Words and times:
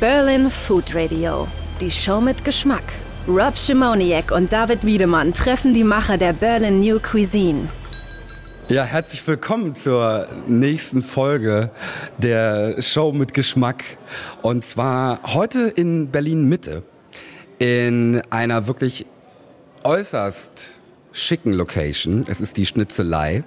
Berlin 0.00 0.48
Food 0.48 0.94
Radio. 0.94 1.48
Die 1.80 1.90
Show 1.90 2.20
mit 2.20 2.44
Geschmack. 2.44 2.84
Rob 3.26 3.58
Schimoniak 3.58 4.30
und 4.30 4.52
David 4.52 4.86
Wiedemann 4.86 5.34
treffen 5.34 5.74
die 5.74 5.82
Macher 5.82 6.16
der 6.16 6.32
Berlin 6.32 6.78
New 6.78 7.00
Cuisine. 7.00 7.68
Ja, 8.68 8.84
herzlich 8.84 9.26
willkommen 9.26 9.74
zur 9.74 10.28
nächsten 10.46 11.02
Folge 11.02 11.72
der 12.16 12.80
Show 12.80 13.10
mit 13.10 13.34
Geschmack. 13.34 13.82
Und 14.40 14.64
zwar 14.64 15.18
heute 15.34 15.62
in 15.62 16.12
Berlin 16.12 16.48
Mitte. 16.48 16.84
In 17.58 18.22
einer 18.30 18.68
wirklich 18.68 19.04
äußerst 19.82 20.78
schicken 21.10 21.54
Location. 21.54 22.24
Es 22.28 22.40
ist 22.40 22.56
die 22.56 22.66
Schnitzelei. 22.66 23.42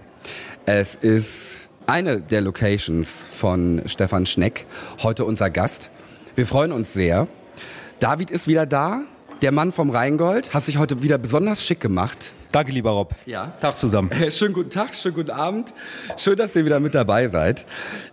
Es 0.66 0.96
ist 0.96 1.70
eine 1.88 2.20
der 2.20 2.42
Locations 2.42 3.26
von 3.32 3.84
Stefan 3.86 4.26
Schneck, 4.26 4.66
heute 5.02 5.24
unser 5.24 5.50
Gast. 5.50 5.92
Wir 6.34 6.48
freuen 6.48 6.72
uns 6.72 6.94
sehr. 6.94 7.28
David 8.00 8.32
ist 8.32 8.48
wieder 8.48 8.66
da, 8.66 9.02
der 9.42 9.52
Mann 9.52 9.74
vom 9.74 9.90
Rheingold. 9.90 10.54
Hast 10.54 10.70
dich 10.70 10.78
heute 10.78 11.02
wieder 11.02 11.18
besonders 11.18 11.66
schick 11.66 11.82
gemacht. 11.82 12.34
Danke, 12.52 12.74
lieber 12.74 12.92
Rob. 12.92 13.16
Ja. 13.26 13.54
Tag 13.62 13.80
zusammen. 13.80 14.12
Schönen 14.30 14.54
guten 14.54 14.70
Tag, 14.70 14.94
schönen 14.94 15.16
guten 15.16 15.32
Abend. 15.32 15.74
Schön, 16.18 16.36
dass 16.36 16.54
ihr 16.54 16.66
wieder 16.66 16.82
mit 16.82 16.94
dabei 16.94 17.28
seid. 17.28 17.66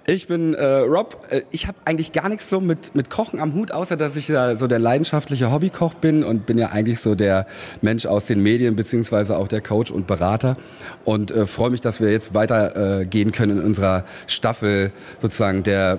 Ich 0.07 0.29
bin 0.29 0.55
äh, 0.55 0.65
Rob. 0.65 1.27
Äh, 1.31 1.43
ich 1.51 1.67
habe 1.67 1.77
eigentlich 1.85 2.13
gar 2.13 2.29
nichts 2.29 2.49
so 2.49 2.61
mit, 2.61 2.95
mit 2.95 3.11
Kochen 3.11 3.41
am 3.41 3.55
Hut, 3.55 3.73
außer 3.73 3.97
dass 3.97 4.15
ich 4.15 4.29
ja 4.29 4.55
so 4.55 4.69
der 4.69 4.79
leidenschaftliche 4.79 5.51
Hobbykoch 5.51 5.95
bin 5.95 6.23
und 6.23 6.47
bin 6.47 6.57
ja 6.57 6.69
eigentlich 6.69 7.01
so 7.01 7.17
der 7.17 7.49
Mensch 7.83 8.07
aus 8.07 8.27
den 8.27 8.41
Medien, 8.41 8.77
beziehungsweise 8.77 9.37
auch 9.37 9.49
der 9.49 9.61
Coach 9.61 9.91
und 9.91 10.07
Berater. 10.07 10.57
Und 11.05 11.33
äh, 11.33 11.45
freue 11.45 11.71
mich, 11.71 11.81
dass 11.81 12.01
wir 12.01 12.13
jetzt 12.13 12.33
weitergehen 12.33 13.03
äh, 13.03 13.07
gehen 13.07 13.33
können 13.33 13.59
in 13.59 13.65
unserer 13.65 14.05
Staffel 14.29 14.93
sozusagen 15.19 15.65
der 15.65 15.99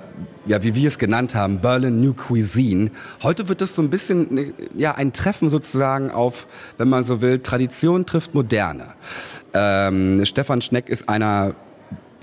ja, 0.49 0.63
wie 0.63 0.73
wir 0.73 0.87
es 0.87 0.97
genannt 0.97 1.35
haben, 1.35 1.59
Berlin 1.59 1.99
New 1.99 2.13
Cuisine. 2.15 2.89
Heute 3.21 3.49
wird 3.49 3.61
es 3.61 3.75
so 3.75 3.83
ein 3.83 3.91
bisschen, 3.91 4.53
ja, 4.75 4.95
ein 4.95 5.13
Treffen 5.13 5.51
sozusagen 5.51 6.09
auf, 6.09 6.47
wenn 6.79 6.89
man 6.89 7.03
so 7.03 7.21
will, 7.21 7.37
Tradition 7.39 8.07
trifft 8.07 8.28
Moderne. 8.33 8.93
Ähm, 9.53 10.23
Stefan 10.25 10.61
Schneck 10.61 10.89
ist 10.89 11.09
einer 11.09 11.53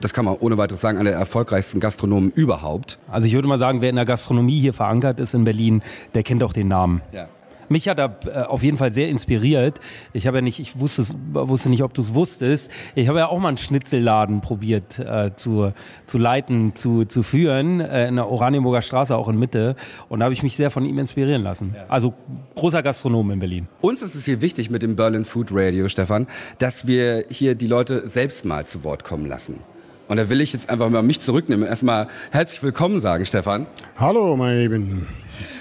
das 0.01 0.13
kann 0.13 0.25
man 0.25 0.37
ohne 0.41 0.59
weiteres 0.59 0.81
sagen, 0.81 0.99
einer 0.99 1.11
der 1.11 1.19
erfolgreichsten 1.19 1.81
Gastronomen 1.81 2.31
überhaupt. 2.31 2.99
Also 3.09 3.29
ich 3.29 3.35
würde 3.35 3.49
mal 3.49 3.59
sagen, 3.59 3.81
wer 3.81 3.91
in 3.91 3.97
der 3.97 4.05
Gastronomie 4.05 4.61
hier 4.61 4.75
verankert 4.75 5.21
ist 5.21 5.35
in 5.35 5.45
Berlin, 5.45 5.83
der 6.15 6.23
kennt 6.23 6.43
auch 6.45 6.53
den 6.53 6.69
Namen. 6.69 7.01
Ja. 7.13 7.29
Mich 7.69 7.89
hat 7.89 7.99
er 7.99 8.19
äh, 8.27 8.43
auf 8.43 8.63
jeden 8.63 8.79
Fall 8.79 8.93
sehr 8.93 9.09
inspiriert. 9.09 9.81
Ich 10.13 10.27
habe 10.27 10.39
ja 10.39 10.43
nicht, 10.43 10.59
ich 10.61 10.79
wusste, 10.79 11.05
wusste 11.33 11.69
nicht, 11.69 11.83
ob 11.83 11.95
du 11.95 12.03
es 12.03 12.15
wusstest. 12.15 12.71
Ich 12.95 13.09
habe 13.09 13.19
ja 13.19 13.29
auch 13.29 13.39
mal 13.39 13.49
einen 13.49 13.59
Schnitzelladen 13.59 14.41
probiert 14.41 14.99
äh, 14.99 15.35
zu, 15.37 15.73
zu 16.07 16.19
leiten, 16.19 16.75
zu, 16.77 17.05
zu 17.05 17.23
führen, 17.23 17.81
äh, 17.81 18.09
in 18.09 18.17
der 18.17 18.29
Oranienburger 18.29 18.83
Straße, 18.83 19.17
auch 19.17 19.29
in 19.29 19.39
Mitte. 19.39 19.77
Und 20.09 20.21
da 20.21 20.25
habe 20.25 20.35
ich 20.35 20.43
mich 20.43 20.57
sehr 20.57 20.71
von 20.71 20.85
ihm 20.85 20.99
inspirieren 20.99 21.43
lassen. 21.43 21.75
Ja. 21.75 21.87
Also 21.89 22.15
großer 22.55 22.83
Gastronom 22.83 23.31
in 23.31 23.39
Berlin. 23.39 23.69
Uns 23.81 24.03
ist 24.03 24.15
es 24.15 24.25
hier 24.25 24.41
wichtig 24.41 24.71
mit 24.71 24.83
dem 24.83 24.97
Berlin 24.97 25.25
Food 25.25 25.49
Radio, 25.51 25.89
Stefan, 25.89 26.27
dass 26.59 26.87
wir 26.87 27.25
hier 27.29 27.55
die 27.55 27.67
Leute 27.67 28.07
selbst 28.09 28.45
mal 28.45 28.65
zu 28.67 28.85
Wort 28.85 29.05
kommen 29.05 29.27
lassen. 29.27 29.61
Und 30.09 30.19
da 30.19 30.31
will 30.31 30.41
ich 30.41 30.53
jetzt 30.53 30.71
einfach 30.71 30.89
mal 30.89 31.03
mich 31.03 31.19
zurücknehmen. 31.21 31.67
Erstmal 31.67 32.09
herzlich 32.31 32.63
willkommen 32.63 33.01
sagen, 33.01 33.27
Stefan. 33.27 33.67
Hallo, 33.97 34.37
meine 34.37 34.61
Lieben. 34.61 35.09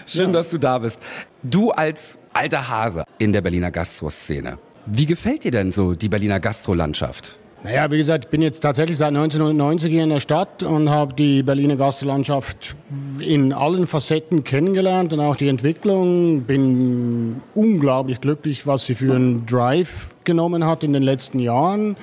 Schön, 0.06 0.28
ja. 0.28 0.32
dass 0.34 0.50
du 0.50 0.58
da 0.58 0.80
bist. 0.80 1.00
Du 1.44 1.72
als 1.72 2.18
alter 2.34 2.68
Hase 2.70 3.04
in 3.18 3.34
der 3.34 3.42
Berliner 3.42 3.72
Gastroszene. 3.72 4.58
Wie 4.86 5.06
gefällt 5.06 5.44
dir 5.44 5.52
denn 5.52 5.72
so 5.72 5.96
die 5.96 6.10
Berliner 6.10 6.40
Gastrolandschaft? 6.40 7.38
Naja, 7.64 7.90
wie 7.90 7.98
gesagt, 7.98 8.26
ich 8.26 8.30
bin 8.30 8.44
jetzt 8.44 8.60
tatsächlich 8.60 8.96
seit 8.96 9.08
1990 9.08 9.92
hier 9.92 10.04
in 10.04 10.12
der 10.12 10.20
Stadt 10.20 10.62
und 10.62 10.92
habe 10.92 11.16
die 11.16 11.42
Berliner 11.42 11.76
Gastrolandschaft 11.76 12.76
in 13.18 13.54
allen 13.54 13.88
Facetten 13.88 14.44
kennengelernt 14.44 15.14
und 15.14 15.20
auch 15.20 15.36
die 15.36 15.48
Entwicklung. 15.48 16.44
Bin 16.44 17.42
unglaublich 17.56 18.22
glücklich, 18.22 18.68
was 18.68 18.86
sie 18.86 18.94
für 18.94 19.16
einen 19.16 19.48
Drive 19.48 20.10
genommen 20.26 20.68
hat 20.68 20.84
in 20.84 20.94
den 20.94 21.02
letzten 21.02 21.40
Jahren. 21.40 21.98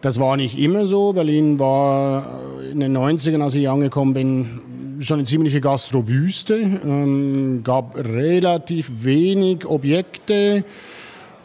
Das 0.00 0.18
war 0.18 0.36
nicht 0.36 0.58
immer 0.58 0.88
so. 0.88 1.12
Berlin 1.12 1.60
war 1.60 2.40
in 2.72 2.80
den 2.80 2.96
90ern, 2.96 3.40
als 3.40 3.54
ich 3.54 3.68
angekommen 3.68 4.14
bin, 4.14 4.60
schon 5.00 5.18
eine 5.18 5.26
ziemliche 5.26 5.60
Gastrowüste. 5.60 6.54
Ähm, 6.56 7.62
gab 7.64 7.96
relativ 7.96 9.04
wenig 9.04 9.66
Objekte 9.66 10.64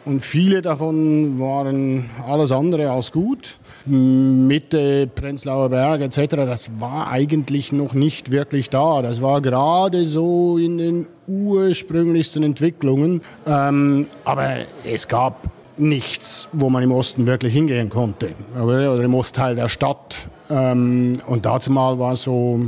und 0.04 0.20
viele 0.20 0.60
davon 0.60 1.38
waren 1.38 2.10
alles 2.26 2.52
andere 2.52 2.90
als 2.90 3.10
gut. 3.10 3.58
Mitte, 3.86 5.06
Prenzlauer 5.06 5.70
Berg 5.70 6.02
etc., 6.02 6.36
das 6.36 6.78
war 6.78 7.10
eigentlich 7.10 7.72
noch 7.72 7.94
nicht 7.94 8.30
wirklich 8.30 8.68
da. 8.68 9.00
Das 9.00 9.22
war 9.22 9.40
gerade 9.40 10.04
so 10.04 10.58
in 10.58 10.76
den 10.76 11.06
ursprünglichsten 11.26 12.42
Entwicklungen. 12.42 13.22
Ähm, 13.46 14.08
aber 14.24 14.66
es 14.84 15.08
gab 15.08 15.48
nichts, 15.78 16.48
wo 16.52 16.68
man 16.68 16.82
im 16.82 16.92
Osten 16.92 17.26
wirklich 17.26 17.54
hingehen 17.54 17.88
konnte, 17.88 18.32
oder 18.54 19.02
im 19.02 19.14
Ostteil 19.14 19.54
der 19.54 19.68
Stadt. 19.68 20.28
Ähm, 20.50 21.14
und 21.26 21.46
dazu 21.46 21.72
mal 21.72 21.98
war 21.98 22.16
so 22.16 22.60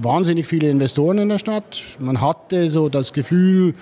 wahnsinnig 0.00 0.46
viele 0.46 0.68
Investoren 0.68 1.18
in 1.18 1.28
der 1.28 1.38
Stadt. 1.38 1.82
Man 1.98 2.20
hatte 2.20 2.70
so 2.70 2.88
das 2.88 3.12
Gefühl, 3.12 3.74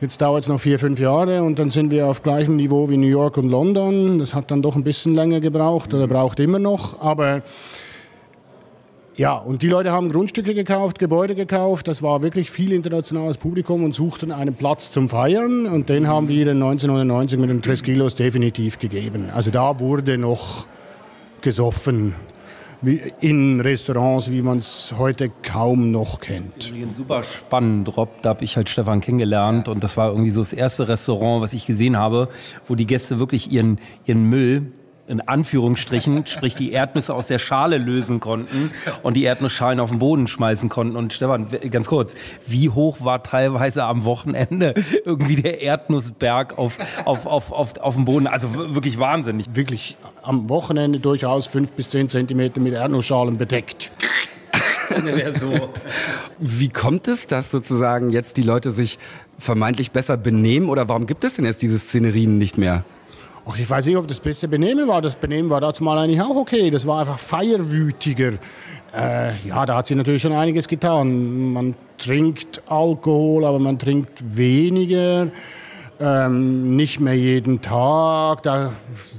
jetzt 0.00 0.20
dauert 0.20 0.42
es 0.42 0.48
noch 0.48 0.60
vier, 0.60 0.78
fünf 0.78 0.98
Jahre 1.00 1.42
und 1.42 1.58
dann 1.58 1.70
sind 1.70 1.90
wir 1.90 2.06
auf 2.06 2.22
gleichem 2.22 2.56
Niveau 2.56 2.90
wie 2.90 2.96
New 2.96 3.06
York 3.06 3.38
und 3.38 3.48
London. 3.48 4.18
Das 4.18 4.34
hat 4.34 4.50
dann 4.50 4.62
doch 4.62 4.76
ein 4.76 4.84
bisschen 4.84 5.14
länger 5.14 5.40
gebraucht 5.40 5.94
oder 5.94 6.06
braucht 6.06 6.38
immer 6.40 6.58
noch, 6.58 7.00
aber 7.00 7.42
ja, 9.16 9.36
und 9.36 9.60
die 9.60 9.68
Leute 9.68 9.92
haben 9.92 10.10
Grundstücke 10.10 10.54
gekauft, 10.54 10.98
Gebäude 10.98 11.34
gekauft. 11.34 11.88
Das 11.88 12.00
war 12.00 12.22
wirklich 12.22 12.50
viel 12.50 12.72
internationales 12.72 13.36
Publikum 13.36 13.84
und 13.84 13.94
suchten 13.94 14.32
einen 14.32 14.54
Platz 14.54 14.92
zum 14.92 15.10
Feiern. 15.10 15.66
Und 15.66 15.90
den 15.90 16.08
haben 16.08 16.28
wir 16.28 16.48
1990 16.48 17.38
mit 17.38 17.50
den 17.50 17.60
Treskilos 17.60 18.14
definitiv 18.14 18.78
gegeben. 18.78 19.28
Also 19.28 19.50
da 19.50 19.78
wurde 19.78 20.16
noch 20.16 20.64
gesoffen 21.42 22.14
in 23.20 23.60
Restaurants, 23.60 24.30
wie 24.30 24.42
man 24.42 24.58
es 24.58 24.94
heute 24.96 25.30
kaum 25.42 25.90
noch 25.90 26.20
kennt. 26.20 26.72
Super 26.92 27.22
spannend, 27.22 27.96
Rob. 27.96 28.22
Da 28.22 28.30
habe 28.30 28.44
ich 28.44 28.56
halt 28.56 28.68
Stefan 28.68 29.00
kennengelernt 29.00 29.68
und 29.68 29.84
das 29.84 29.96
war 29.96 30.10
irgendwie 30.10 30.30
so 30.30 30.40
das 30.40 30.52
erste 30.52 30.88
Restaurant, 30.88 31.42
was 31.42 31.52
ich 31.52 31.66
gesehen 31.66 31.96
habe, 31.96 32.28
wo 32.68 32.74
die 32.74 32.86
Gäste 32.86 33.18
wirklich 33.18 33.52
ihren, 33.52 33.78
ihren 34.06 34.24
Müll 34.24 34.72
in 35.10 35.20
Anführungsstrichen, 35.20 36.24
sprich 36.26 36.54
die 36.54 36.70
Erdnüsse 36.70 37.12
aus 37.14 37.26
der 37.26 37.40
Schale 37.40 37.78
lösen 37.78 38.20
konnten 38.20 38.70
und 39.02 39.14
die 39.14 39.24
Erdnussschalen 39.24 39.80
auf 39.80 39.90
den 39.90 39.98
Boden 39.98 40.28
schmeißen 40.28 40.68
konnten. 40.68 40.96
Und 40.96 41.12
Stefan, 41.12 41.48
ganz 41.70 41.88
kurz, 41.88 42.14
wie 42.46 42.70
hoch 42.70 42.98
war 43.00 43.22
teilweise 43.22 43.84
am 43.84 44.04
Wochenende 44.04 44.74
irgendwie 45.04 45.36
der 45.36 45.60
Erdnussberg 45.62 46.56
auf, 46.58 46.78
auf, 47.04 47.26
auf, 47.26 47.52
auf, 47.52 47.76
auf 47.78 47.94
dem 47.96 48.04
Boden? 48.04 48.28
Also 48.28 48.54
wirklich 48.54 48.98
wahnsinnig. 48.98 49.46
Wirklich 49.52 49.96
am 50.22 50.48
Wochenende 50.48 51.00
durchaus 51.00 51.48
fünf 51.48 51.72
bis 51.72 51.90
zehn 51.90 52.08
Zentimeter 52.08 52.60
mit 52.60 52.74
Erdnussschalen 52.74 53.36
bedeckt. 53.36 53.90
so. 55.40 55.70
Wie 56.38 56.68
kommt 56.68 57.08
es, 57.08 57.26
dass 57.26 57.50
sozusagen 57.50 58.10
jetzt 58.10 58.36
die 58.36 58.42
Leute 58.42 58.70
sich 58.70 58.98
vermeintlich 59.38 59.90
besser 59.90 60.16
benehmen 60.16 60.68
oder 60.68 60.88
warum 60.88 61.06
gibt 61.06 61.24
es 61.24 61.34
denn 61.34 61.44
jetzt 61.44 61.62
diese 61.62 61.78
Szenerien 61.78 62.38
nicht 62.38 62.58
mehr? 62.58 62.84
Ach, 63.52 63.58
ich 63.58 63.68
weiß 63.68 63.86
nicht, 63.86 63.96
ob 63.96 64.06
das 64.06 64.20
beste 64.20 64.46
Benehmen 64.46 64.86
war. 64.86 65.02
Das 65.02 65.16
Benehmen 65.16 65.50
war 65.50 65.60
dazu 65.60 65.82
mal 65.82 65.98
eigentlich 65.98 66.20
auch 66.20 66.36
okay. 66.36 66.70
Das 66.70 66.86
war 66.86 67.00
einfach 67.00 67.18
feierwütiger. 67.18 68.34
Äh, 68.96 69.48
ja, 69.48 69.66
da 69.66 69.76
hat 69.76 69.88
sich 69.88 69.96
natürlich 69.96 70.22
schon 70.22 70.32
einiges 70.32 70.68
getan. 70.68 71.52
Man 71.52 71.74
trinkt 71.98 72.62
Alkohol, 72.68 73.44
aber 73.44 73.58
man 73.58 73.76
trinkt 73.76 74.36
weniger. 74.36 75.32
Ähm, 75.98 76.76
nicht 76.76 77.00
mehr 77.00 77.14
jeden 77.14 77.60
Tag. 77.60 78.44
Da, 78.44 78.72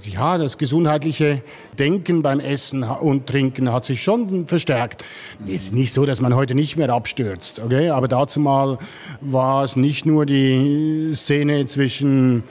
ja, 0.03 0.37
das 0.37 0.57
gesundheitliche 0.57 1.43
Denken 1.77 2.21
beim 2.21 2.39
Essen 2.39 2.83
und 2.83 3.27
Trinken 3.27 3.71
hat 3.73 3.83
sich 3.83 4.01
schon 4.01 4.47
verstärkt. 4.47 5.03
Es 5.45 5.65
ist 5.65 5.73
nicht 5.73 5.91
so, 5.91 6.05
dass 6.05 6.21
man 6.21 6.35
heute 6.35 6.55
nicht 6.55 6.77
mehr 6.77 6.89
abstürzt, 6.89 7.59
okay? 7.59 7.89
Aber 7.89 8.07
dazu 8.07 8.39
mal 8.39 8.77
war 9.19 9.65
es 9.65 9.75
nicht 9.75 10.05
nur 10.05 10.25
die 10.25 11.11
Szene 11.15 11.67
zwischen 11.67 12.43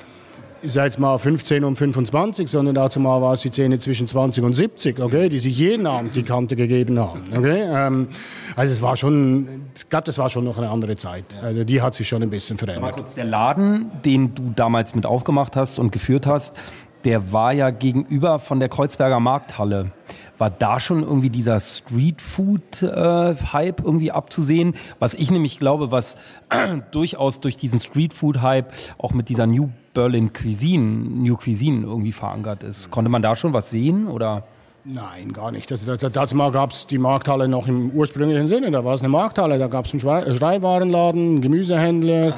jetzt 0.62 0.98
mal 0.98 1.18
15 1.18 1.64
und 1.64 1.76
25, 1.76 2.48
sondern 2.48 2.74
dazu 2.74 3.00
mal 3.00 3.20
war 3.22 3.34
es 3.34 3.42
die 3.42 3.48
Szene 3.48 3.78
zwischen 3.78 4.06
20 4.06 4.44
und 4.44 4.54
70, 4.54 5.00
okay, 5.00 5.28
die 5.28 5.38
sich 5.38 5.56
jeden 5.56 5.86
Abend 5.86 6.16
die 6.16 6.22
Kante 6.22 6.56
gegeben 6.56 6.98
haben. 6.98 7.22
Okay? 7.36 7.64
Ähm, 7.72 8.08
also 8.56 8.72
es 8.72 8.82
war 8.82 8.96
schon, 8.96 9.48
ich 9.76 9.88
glaube, 9.88 10.04
das 10.04 10.18
war 10.18 10.30
schon 10.30 10.44
noch 10.44 10.58
eine 10.58 10.70
andere 10.70 10.96
Zeit. 10.96 11.36
Also 11.42 11.64
die 11.64 11.82
hat 11.82 11.94
sich 11.94 12.08
schon 12.08 12.22
ein 12.22 12.30
bisschen 12.30 12.58
verändert. 12.58 12.82
Mal 12.82 12.92
kurz, 12.92 13.14
der 13.14 13.24
Laden, 13.24 13.90
den 14.04 14.34
du 14.34 14.52
damals 14.54 14.94
mit 14.94 15.06
aufgemacht 15.06 15.56
hast 15.56 15.78
und 15.78 15.92
geführt 15.92 16.26
hast, 16.26 16.56
der 17.04 17.32
war 17.32 17.52
ja 17.52 17.70
gegenüber 17.70 18.38
von 18.38 18.60
der 18.60 18.68
Kreuzberger 18.68 19.20
Markthalle. 19.20 19.92
War 20.40 20.50
da 20.50 20.80
schon 20.80 21.02
irgendwie 21.02 21.28
dieser 21.28 21.60
Streetfood-Hype 21.60 23.80
irgendwie 23.84 24.10
abzusehen? 24.10 24.74
Was 24.98 25.12
ich 25.12 25.30
nämlich 25.30 25.58
glaube, 25.58 25.90
was 25.90 26.16
durchaus 26.92 27.40
durch 27.40 27.58
diesen 27.58 27.78
Streetfood-Hype 27.78 28.72
auch 28.96 29.12
mit 29.12 29.28
dieser 29.28 29.46
New 29.46 29.68
Berlin 29.94 30.32
Cuisine, 30.32 30.84
New 30.84 31.36
Cuisine 31.36 31.86
irgendwie 31.86 32.12
verankert 32.12 32.62
ist. 32.62 32.90
Konnte 32.90 33.10
man 33.10 33.22
da 33.22 33.36
schon 33.36 33.52
was 33.52 33.70
sehen 33.70 34.06
oder? 34.06 34.44
Nein, 34.84 35.32
gar 35.32 35.52
nicht. 35.52 35.70
Also, 35.70 35.94
dazu 35.96 36.36
mal 36.36 36.50
gab 36.52 36.70
es 36.70 36.86
die 36.86 36.98
Markthalle 36.98 37.48
noch 37.48 37.68
im 37.68 37.90
ursprünglichen 37.90 38.48
Sinne. 38.48 38.70
Da 38.70 38.84
war 38.84 38.94
es 38.94 39.02
eine 39.02 39.10
Markthalle, 39.10 39.58
da 39.58 39.66
gab 39.66 39.84
es 39.84 39.92
einen 39.92 40.00
Schreibwarenladen, 40.00 41.20
einen 41.20 41.40
Gemüsehändler. 41.42 42.34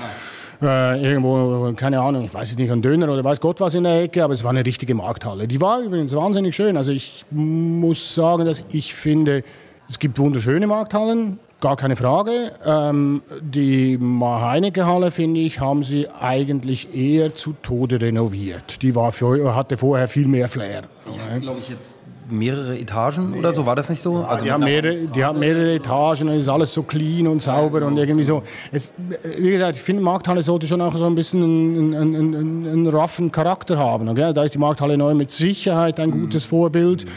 Äh, 0.60 1.02
irgendwo, 1.02 1.72
keine 1.74 2.00
Ahnung, 2.00 2.24
ich 2.24 2.32
weiß 2.32 2.50
es 2.50 2.56
nicht, 2.56 2.70
ein 2.70 2.82
Döner 2.82 3.12
oder 3.12 3.24
weiß 3.24 3.40
Gott 3.40 3.60
was 3.60 3.74
in 3.74 3.82
der 3.82 4.02
Ecke, 4.02 4.22
aber 4.22 4.32
es 4.32 4.44
war 4.44 4.50
eine 4.50 4.64
richtige 4.64 4.94
Markthalle. 4.94 5.48
Die 5.48 5.60
war 5.60 5.80
übrigens 5.80 6.14
wahnsinnig 6.14 6.54
schön. 6.54 6.76
Also 6.76 6.92
ich 6.92 7.24
muss 7.30 8.14
sagen, 8.14 8.44
dass 8.44 8.64
ich 8.70 8.94
finde, 8.94 9.42
es 9.88 9.98
gibt 9.98 10.18
wunderschöne 10.18 10.68
Markthallen, 10.68 11.40
gar 11.62 11.76
keine 11.76 11.96
Frage. 11.96 12.52
Ähm, 12.66 13.22
die 13.40 13.98
Heinecke-Halle, 13.98 15.10
finde 15.10 15.40
ich, 15.40 15.60
haben 15.60 15.82
sie 15.82 16.08
eigentlich 16.10 16.94
eher 16.94 17.34
zu 17.34 17.54
Tode 17.62 18.00
renoviert. 18.02 18.82
Die 18.82 18.94
war 18.94 19.12
für, 19.12 19.54
hatte 19.54 19.78
vorher 19.78 20.08
viel 20.08 20.26
mehr 20.26 20.48
Flair. 20.48 20.82
Die 21.06 21.40
glaube 21.40 21.60
ich, 21.60 21.70
jetzt 21.70 21.96
mehrere 22.28 22.78
Etagen 22.78 23.34
oder 23.34 23.52
so, 23.52 23.66
war 23.66 23.76
das 23.76 23.90
nicht 23.90 24.00
so? 24.00 24.24
Also 24.24 24.44
die, 24.44 24.52
haben 24.52 24.64
mehrere, 24.64 24.94
die 24.94 25.24
haben 25.24 25.38
mehrere 25.38 25.74
Etagen 25.74 26.28
und 26.28 26.36
ist 26.36 26.48
alles 26.48 26.72
so 26.72 26.82
clean 26.82 27.26
und 27.26 27.42
sauber 27.42 27.84
und 27.86 27.96
irgendwie 27.96 28.24
so. 28.24 28.42
Es, 28.70 28.92
wie 29.38 29.50
gesagt, 29.50 29.76
ich 29.76 29.82
finde, 29.82 30.02
Markthalle 30.02 30.42
sollte 30.42 30.66
schon 30.66 30.80
auch 30.80 30.96
so 30.96 31.04
ein 31.04 31.14
bisschen 31.14 31.42
einen, 31.42 31.94
einen, 31.94 32.34
einen, 32.34 32.66
einen 32.66 32.86
roughen 32.88 33.30
Charakter 33.30 33.78
haben. 33.78 34.08
Okay? 34.08 34.32
Da 34.32 34.44
ist 34.44 34.54
die 34.54 34.58
Markthalle 34.58 34.96
neu 34.96 35.14
mit 35.14 35.30
Sicherheit 35.30 36.00
ein 36.00 36.10
gutes 36.10 36.44
Vorbild. 36.44 37.04
Mhm. 37.04 37.10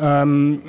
Ähm, 0.00 0.62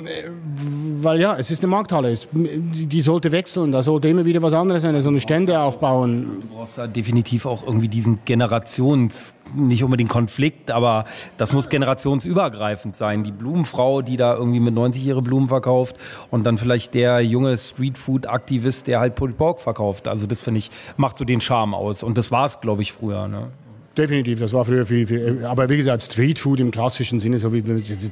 weil 1.02 1.20
ja, 1.20 1.36
es 1.36 1.50
ist 1.50 1.62
eine 1.62 1.70
Markthalle, 1.70 2.10
es, 2.10 2.28
die 2.32 3.00
sollte 3.00 3.32
wechseln, 3.32 3.70
da 3.72 3.82
sollte 3.82 4.08
immer 4.08 4.24
wieder 4.24 4.42
was 4.42 4.52
anderes 4.52 4.82
sein, 4.82 5.00
so 5.02 5.08
eine 5.08 5.20
Stände 5.20 5.60
aufbauen. 5.60 6.42
Du 6.42 6.56
brauchst 6.56 6.78
da 6.78 6.86
definitiv 6.86 7.46
auch 7.46 7.62
irgendwie 7.62 7.88
diesen 7.88 8.18
Generations, 8.24 9.34
nicht 9.54 9.84
unbedingt 9.84 10.10
Konflikt, 10.10 10.70
aber 10.70 11.04
das 11.36 11.52
muss 11.52 11.68
generationsübergreifend 11.68 12.96
sein. 12.96 13.24
Die 13.24 13.32
Blumenfrau, 13.32 14.02
die 14.02 14.16
da 14.16 14.34
irgendwie 14.34 14.60
mit 14.60 14.74
90 14.74 15.04
ihre 15.04 15.22
Blumen 15.22 15.48
verkauft 15.48 15.96
und 16.30 16.44
dann 16.44 16.58
vielleicht 16.58 16.94
der 16.94 17.20
junge 17.20 17.56
Streetfood-Aktivist, 17.56 18.86
der 18.86 19.00
halt 19.00 19.14
Pulled 19.14 19.36
Pork 19.36 19.60
verkauft. 19.60 20.08
Also 20.08 20.26
das 20.26 20.40
finde 20.40 20.58
ich, 20.58 20.70
macht 20.96 21.18
so 21.18 21.24
den 21.24 21.40
Charme 21.40 21.74
aus 21.74 22.02
und 22.02 22.18
das 22.18 22.30
war 22.30 22.46
es, 22.46 22.60
glaube 22.60 22.82
ich, 22.82 22.92
früher. 22.92 23.28
Ne? 23.28 23.50
Definitiv, 24.00 24.40
das 24.40 24.54
war 24.54 24.64
früher 24.64 24.86
viel, 24.86 25.06
viel, 25.06 25.44
aber 25.44 25.68
wie 25.68 25.76
gesagt, 25.76 26.02
Streetfood 26.02 26.58
im 26.58 26.70
klassischen 26.70 27.20
Sinne, 27.20 27.38
so 27.38 27.52
wie, 27.52 27.62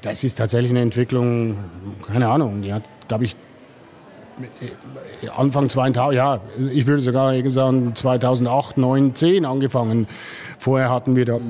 das 0.02 0.22
ist 0.22 0.34
tatsächlich 0.34 0.70
eine 0.70 0.82
Entwicklung, 0.82 1.56
keine 2.06 2.28
Ahnung, 2.28 2.60
die 2.60 2.74
hat, 2.74 2.82
glaube 3.08 3.24
ich, 3.24 3.36
Anfang 5.34 5.70
2000, 5.70 6.14
ja, 6.14 6.40
ich 6.72 6.86
würde 6.86 7.02
sogar 7.02 7.32
sagen 7.50 7.94
2008, 7.94 8.76
9, 8.76 9.14
10 9.14 9.46
angefangen. 9.46 10.06
Vorher 10.58 10.90
hatten 10.90 11.16
wir 11.16 11.24
da 11.24 11.40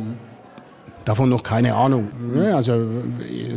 davon 1.05 1.29
noch 1.29 1.43
keine 1.43 1.75
Ahnung. 1.75 2.09
Also 2.55 2.87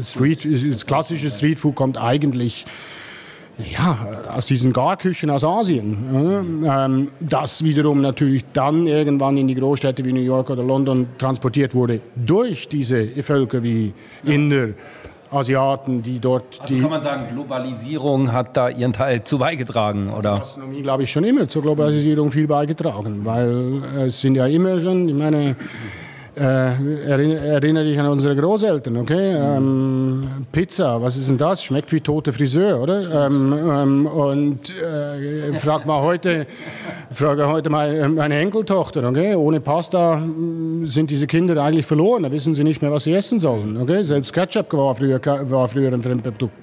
Street, 0.01 0.47
das 0.73 0.85
klassische 0.87 1.29
Streetfood 1.29 1.75
kommt 1.75 2.01
eigentlich 2.01 2.65
ja, 3.57 3.98
aus 4.33 4.48
diesen 4.48 4.74
Garküchen 4.74 5.30
aus 5.30 5.44
Asien. 5.44 6.63
Ähm, 6.65 7.07
das 7.19 7.63
wiederum 7.63 8.01
natürlich 8.01 8.45
dann 8.53 8.88
irgendwann 8.88 9.38
in 9.38 9.48
die 9.48 9.56
Großstädte 9.56 10.03
wie 10.06 10.13
New 10.13 10.21
York 10.21 10.50
oder 10.50 10.63
London 10.63 11.07
transportiert 11.18 11.75
wurde 11.75 12.01
durch 12.15 12.68
diese 12.68 13.07
Völker 13.24 13.62
wie 13.63 13.94
Inder. 14.25 14.69
Asiaten, 15.31 16.03
die 16.03 16.19
dort. 16.19 16.59
Also 16.59 16.77
kann 16.77 16.89
man 16.89 17.01
sagen, 17.01 17.24
Globalisierung 17.33 18.33
hat 18.33 18.57
da 18.57 18.68
ihren 18.68 18.92
Teil 18.92 19.24
zu 19.24 19.38
beigetragen, 19.38 20.12
oder? 20.12 20.39
Gastronomie, 20.39 20.81
glaube 20.81 21.03
ich, 21.03 21.12
schon 21.12 21.24
immer 21.24 21.48
zur 21.48 21.62
Globalisierung 21.62 22.31
viel 22.31 22.48
beigetragen, 22.48 23.21
weil 23.24 23.81
es 24.07 24.19
sind 24.19 24.36
ja 24.36 24.45
immer 24.45 24.81
schon, 24.81 25.07
ich 25.07 25.15
meine, 25.15 25.56
äh, 26.35 27.09
erinnere 27.09 27.83
dich 27.83 27.99
an 27.99 28.07
unsere 28.07 28.35
Großeltern, 28.35 28.97
okay? 28.97 29.33
Ähm, 29.35 30.21
Pizza, 30.51 31.01
was 31.01 31.17
ist 31.17 31.29
denn 31.29 31.37
das? 31.37 31.63
Schmeckt 31.63 31.91
wie 31.91 31.99
tote 31.99 32.31
Friseur, 32.31 32.81
oder? 32.81 33.25
Ähm, 33.25 33.53
ähm, 33.53 34.05
und 34.05 34.71
äh, 34.81 35.53
frag 35.53 35.85
mal 35.85 36.01
heute, 36.01 36.47
frage 37.11 37.47
heute 37.47 37.69
mal 37.69 38.07
meine 38.09 38.35
Enkeltochter, 38.35 39.07
okay? 39.07 39.35
Ohne 39.35 39.59
Pasta 39.59 40.15
hm, 40.15 40.87
sind 40.87 41.09
diese 41.09 41.27
Kinder 41.27 41.61
eigentlich 41.61 41.85
verloren, 41.85 42.23
da 42.23 42.31
wissen 42.31 42.53
sie 42.53 42.63
nicht 42.63 42.81
mehr, 42.81 42.91
was 42.91 43.03
sie 43.03 43.13
essen 43.13 43.39
sollen, 43.39 43.75
okay? 43.75 44.03
Selbst 44.03 44.31
Ketchup 44.31 44.71
war 44.73 44.95
früher, 44.95 45.19
war 45.25 45.67
früher 45.67 45.91
ein 45.91 46.01
Fremdprodukt. 46.01 46.60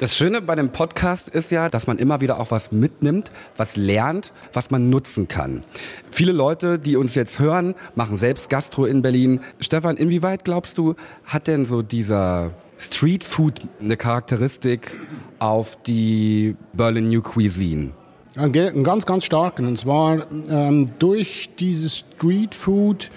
Das 0.00 0.16
Schöne 0.16 0.40
bei 0.40 0.54
dem 0.54 0.70
Podcast 0.70 1.28
ist 1.28 1.50
ja, 1.50 1.68
dass 1.68 1.86
man 1.86 1.98
immer 1.98 2.22
wieder 2.22 2.40
auch 2.40 2.50
was 2.50 2.72
mitnimmt, 2.72 3.30
was 3.58 3.76
lernt, 3.76 4.32
was 4.54 4.70
man 4.70 4.88
nutzen 4.88 5.28
kann. 5.28 5.62
Viele 6.10 6.32
Leute, 6.32 6.78
die 6.78 6.96
uns 6.96 7.14
jetzt 7.14 7.38
hören, 7.38 7.74
machen 7.96 8.16
selbst 8.16 8.48
Gastro 8.48 8.86
in 8.86 9.02
Berlin. 9.02 9.40
Stefan, 9.58 9.98
inwieweit 9.98 10.46
glaubst 10.46 10.78
du, 10.78 10.94
hat 11.26 11.48
denn 11.48 11.66
so 11.66 11.82
dieser 11.82 12.54
Street 12.78 13.24
Food 13.24 13.60
eine 13.78 13.98
Charakteristik 13.98 14.96
auf 15.38 15.76
die 15.82 16.56
Berlin 16.72 17.08
New 17.08 17.20
Cuisine? 17.20 17.92
Einen 18.36 18.82
ganz, 18.82 19.04
ganz 19.04 19.26
starken. 19.26 19.66
Und 19.66 19.78
zwar 19.78 20.24
ähm, 20.48 20.86
durch 20.98 21.50
dieses 21.58 21.98
Street 21.98 22.54
Food 22.54 23.10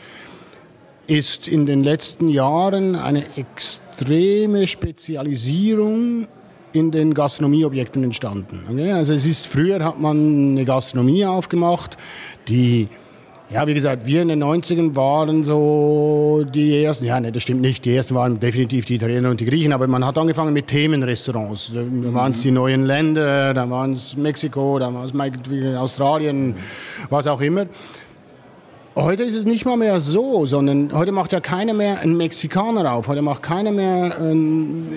ist 1.07 1.47
in 1.47 1.65
den 1.65 1.81
letzten 1.81 2.27
Jahren 2.27 2.97
eine 2.97 3.23
extreme 3.37 4.67
Spezialisierung 4.67 6.27
in 6.73 6.91
den 6.91 7.13
Gastronomieobjekten 7.13 8.03
entstanden. 8.03 8.63
Okay? 8.69 8.91
Also 8.91 9.13
es 9.13 9.25
ist, 9.25 9.47
früher 9.47 9.83
hat 9.83 9.99
man 9.99 10.51
eine 10.51 10.65
Gastronomie 10.65 11.25
aufgemacht, 11.25 11.97
die 12.47 12.89
ja, 13.53 13.67
wie 13.67 13.75
gesagt, 13.75 14.07
wir 14.07 14.23
in 14.23 14.29
den 14.29 14.43
90ern 14.43 14.95
waren 14.95 15.43
so 15.43 16.43
die 16.43 16.83
ersten, 16.83 17.05
ja, 17.05 17.19
ne, 17.19 17.31
das 17.31 17.43
stimmt 17.43 17.61
nicht, 17.61 17.85
die 17.85 17.95
ersten 17.95 18.15
waren 18.15 18.39
definitiv 18.39 18.85
die 18.85 18.95
Italiener 18.95 19.29
und 19.29 19.39
die 19.39 19.45
Griechen, 19.45 19.73
aber 19.73 19.85
man 19.85 20.03
hat 20.03 20.17
angefangen 20.17 20.53
mit 20.53 20.67
Themenrestaurants. 20.67 21.71
Da 21.71 21.81
waren 22.13 22.31
es 22.31 22.41
die 22.41 22.49
neuen 22.49 22.85
Länder, 22.85 23.53
da 23.53 23.69
waren 23.69 23.93
es 23.93 24.17
Mexiko, 24.17 24.79
da 24.79 24.91
war 24.91 25.03
es 25.03 25.13
Australien, 25.77 26.55
was 27.09 27.27
auch 27.27 27.41
immer. 27.41 27.65
Heute 28.95 29.23
ist 29.23 29.35
es 29.35 29.45
nicht 29.45 29.65
mal 29.65 29.75
mehr 29.75 29.99
so, 29.99 30.45
sondern 30.45 30.93
heute 30.93 31.11
macht 31.11 31.33
ja 31.33 31.39
keiner 31.39 31.73
mehr 31.73 32.01
einen 32.01 32.15
Mexikaner 32.15 32.93
auf, 32.93 33.07
heute 33.07 33.23
macht 33.23 33.41
keiner 33.41 33.71
mehr 33.71 34.19
einen, 34.19 34.87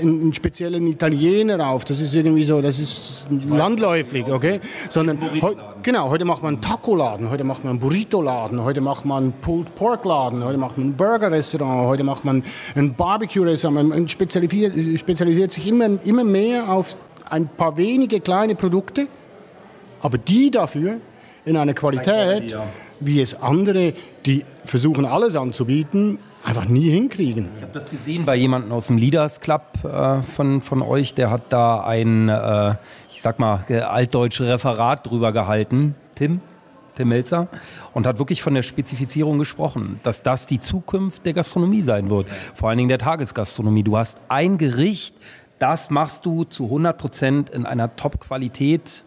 einen 0.00 0.32
speziellen 0.32 0.86
Italiener 0.86 1.68
auf. 1.68 1.84
Das 1.84 1.98
ist 1.98 2.14
irgendwie 2.14 2.44
so, 2.44 2.62
das 2.62 2.78
ist 2.78 3.26
landläufig, 3.48 4.26
okay? 4.30 4.60
Sondern 4.88 5.18
heu, 5.42 5.54
genau, 5.82 6.10
heute 6.10 6.24
macht 6.24 6.44
man 6.44 6.54
einen 6.54 6.62
Taco-Laden, 6.62 7.28
heute 7.28 7.42
macht 7.42 7.64
man 7.64 7.72
einen 7.72 7.80
Burrito-Laden, 7.80 8.62
heute 8.62 8.80
macht 8.80 9.04
man 9.04 9.24
einen 9.24 9.32
Pulled 9.32 9.74
Pork-Laden, 9.74 10.44
heute 10.44 10.58
macht 10.58 10.78
man 10.78 10.90
ein 10.90 10.96
Burger-Restaurant, 10.96 11.88
heute 11.88 12.04
macht 12.04 12.24
man 12.24 12.44
ein 12.76 12.94
Barbecue-Restaurant. 12.94 13.88
Man 13.88 14.06
spezialisiert, 14.06 14.74
spezialisiert 14.96 15.50
sich 15.50 15.66
immer, 15.66 15.98
immer 16.04 16.22
mehr 16.22 16.68
auf 16.68 16.96
ein 17.28 17.48
paar 17.48 17.76
wenige 17.76 18.20
kleine 18.20 18.54
Produkte, 18.54 19.08
aber 20.02 20.18
die 20.18 20.52
dafür 20.52 20.98
in 21.44 21.56
einer 21.56 21.74
Qualität 21.74 22.56
wie 23.00 23.20
es 23.20 23.40
andere, 23.40 23.94
die 24.26 24.44
versuchen 24.64 25.04
alles 25.04 25.36
anzubieten, 25.36 26.18
einfach 26.44 26.66
nie 26.66 26.90
hinkriegen. 26.90 27.48
Ich 27.56 27.62
habe 27.62 27.72
das 27.72 27.90
gesehen 27.90 28.24
bei 28.24 28.36
jemandem 28.36 28.72
aus 28.72 28.86
dem 28.86 28.96
Leaders 28.96 29.40
Club 29.40 29.62
äh, 29.84 30.22
von, 30.22 30.62
von 30.62 30.82
euch, 30.82 31.14
der 31.14 31.30
hat 31.30 31.44
da 31.50 31.80
ein, 31.80 32.28
äh, 32.28 32.76
ich 33.10 33.22
sag 33.22 33.38
mal, 33.38 33.64
altdeutsche 33.68 34.46
Referat 34.46 35.06
drüber 35.06 35.32
gehalten. 35.32 35.94
Tim? 36.14 36.40
Tim 36.96 37.08
Melzer 37.08 37.48
und 37.94 38.06
hat 38.06 38.18
wirklich 38.18 38.42
von 38.42 38.52
der 38.52 38.62
Spezifizierung 38.62 39.38
gesprochen, 39.38 40.00
dass 40.02 40.22
das 40.22 40.46
die 40.46 40.60
Zukunft 40.60 41.24
der 41.24 41.32
Gastronomie 41.32 41.82
sein 41.82 42.10
wird, 42.10 42.28
vor 42.28 42.68
allen 42.68 42.78
Dingen 42.78 42.88
der 42.88 42.98
Tagesgastronomie. 42.98 43.82
Du 43.82 43.96
hast 43.96 44.18
ein 44.28 44.58
Gericht, 44.58 45.14
das 45.58 45.88
machst 45.90 46.26
du 46.26 46.44
zu 46.44 46.64
100 46.64 46.98
Prozent 46.98 47.50
in 47.50 47.64
einer 47.64 47.96
Top-Qualität 47.96 49.04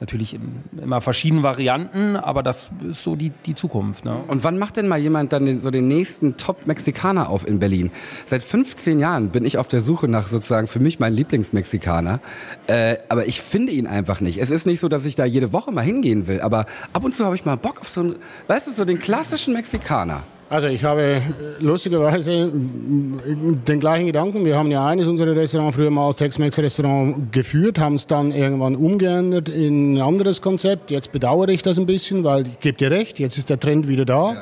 natürlich 0.00 0.38
immer 0.80 1.00
verschiedenen 1.02 1.42
Varianten, 1.42 2.16
aber 2.16 2.42
das 2.42 2.70
ist 2.88 3.04
so 3.04 3.16
die, 3.16 3.32
die 3.44 3.54
Zukunft. 3.54 4.06
Ne? 4.06 4.16
Und 4.28 4.42
wann 4.44 4.58
macht 4.58 4.78
denn 4.78 4.88
mal 4.88 4.98
jemand 4.98 5.32
dann 5.32 5.44
den, 5.44 5.58
so 5.58 5.70
den 5.70 5.88
nächsten 5.88 6.38
Top-Mexikaner 6.38 7.28
auf 7.28 7.46
in 7.46 7.58
Berlin? 7.58 7.90
Seit 8.24 8.42
15 8.42 8.98
Jahren 8.98 9.28
bin 9.28 9.44
ich 9.44 9.58
auf 9.58 9.68
der 9.68 9.82
Suche 9.82 10.08
nach 10.08 10.26
sozusagen 10.26 10.68
für 10.68 10.80
mich 10.80 11.00
meinen 11.00 11.14
Lieblingsmexikaner, 11.14 12.20
äh, 12.66 12.96
aber 13.10 13.26
ich 13.26 13.42
finde 13.42 13.72
ihn 13.72 13.86
einfach 13.86 14.20
nicht. 14.22 14.38
Es 14.38 14.50
ist 14.50 14.66
nicht 14.66 14.80
so, 14.80 14.88
dass 14.88 15.04
ich 15.04 15.16
da 15.16 15.26
jede 15.26 15.52
Woche 15.52 15.70
mal 15.70 15.82
hingehen 15.82 16.26
will, 16.26 16.40
aber 16.40 16.64
ab 16.94 17.04
und 17.04 17.14
zu 17.14 17.26
habe 17.26 17.34
ich 17.36 17.44
mal 17.44 17.56
Bock 17.56 17.80
auf 17.80 17.88
so 17.88 18.00
einen, 18.00 18.16
weißt 18.48 18.68
du, 18.68 18.72
so 18.72 18.86
den 18.86 18.98
klassischen 18.98 19.52
Mexikaner. 19.52 20.22
Also 20.50 20.66
ich 20.66 20.82
habe 20.82 21.02
äh, 21.02 21.20
lustigerweise 21.60 22.50
den 22.52 23.78
gleichen 23.78 24.06
Gedanken. 24.06 24.44
Wir 24.44 24.58
haben 24.58 24.72
ja 24.72 24.84
eines 24.84 25.06
unserer 25.06 25.36
Restaurants 25.36 25.76
früher 25.76 25.92
mal 25.92 26.08
als 26.08 26.16
Tex-Mex-Restaurant 26.16 27.32
geführt, 27.32 27.78
haben 27.78 27.94
es 27.94 28.08
dann 28.08 28.32
irgendwann 28.32 28.74
umgeändert 28.74 29.48
in 29.48 29.94
ein 29.94 30.00
anderes 30.00 30.42
Konzept. 30.42 30.90
Jetzt 30.90 31.12
bedauere 31.12 31.50
ich 31.50 31.62
das 31.62 31.78
ein 31.78 31.86
bisschen, 31.86 32.24
weil 32.24 32.48
ich 32.48 32.58
gebe 32.58 32.76
dir 32.76 32.90
recht, 32.90 33.20
jetzt 33.20 33.38
ist 33.38 33.48
der 33.48 33.60
Trend 33.60 33.86
wieder 33.86 34.04
da. 34.04 34.32
Wieder 34.32 34.40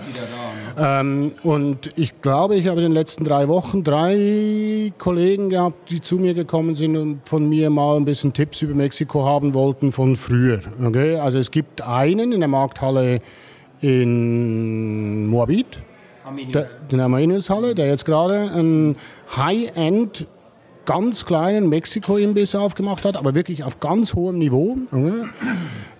da 0.77 0.97
ne? 0.97 1.01
ähm, 1.01 1.31
und 1.43 1.93
ich 1.97 2.23
glaube, 2.23 2.57
ich 2.57 2.69
habe 2.69 2.79
in 2.81 2.85
den 2.85 2.93
letzten 2.93 3.25
drei 3.25 3.47
Wochen 3.49 3.85
drei 3.85 4.95
Kollegen 4.97 5.51
gehabt, 5.51 5.91
die 5.91 6.01
zu 6.01 6.17
mir 6.17 6.33
gekommen 6.33 6.75
sind 6.75 6.97
und 6.97 7.29
von 7.29 7.47
mir 7.47 7.69
mal 7.69 7.99
ein 7.99 8.07
bisschen 8.07 8.33
Tipps 8.33 8.63
über 8.63 8.75
Mexiko 8.75 9.27
haben 9.27 9.53
wollten 9.53 9.93
von 9.93 10.17
früher. 10.17 10.61
Okay? 10.83 11.17
Also 11.19 11.39
es 11.39 11.51
gibt 11.51 11.83
einen 11.83 12.33
in 12.33 12.41
der 12.41 12.49
Markthalle 12.49 13.21
in 13.83 15.27
Moabit, 15.27 15.83
Arminius. 16.29 16.53
Der, 16.53 16.99
der 16.99 17.05
Arminius-Halle, 17.05 17.75
der 17.75 17.87
jetzt 17.89 18.05
gerade 18.05 18.51
ein 18.55 18.97
High-End 19.37 20.27
ganz 20.85 21.27
kleinen 21.27 21.69
Mexiko-Imbiss 21.69 22.55
aufgemacht 22.55 23.05
hat, 23.05 23.19
aber 23.19 23.35
wirklich 23.35 23.63
auf 23.63 23.79
ganz 23.79 24.15
hohem 24.15 24.39
Niveau. 24.39 24.79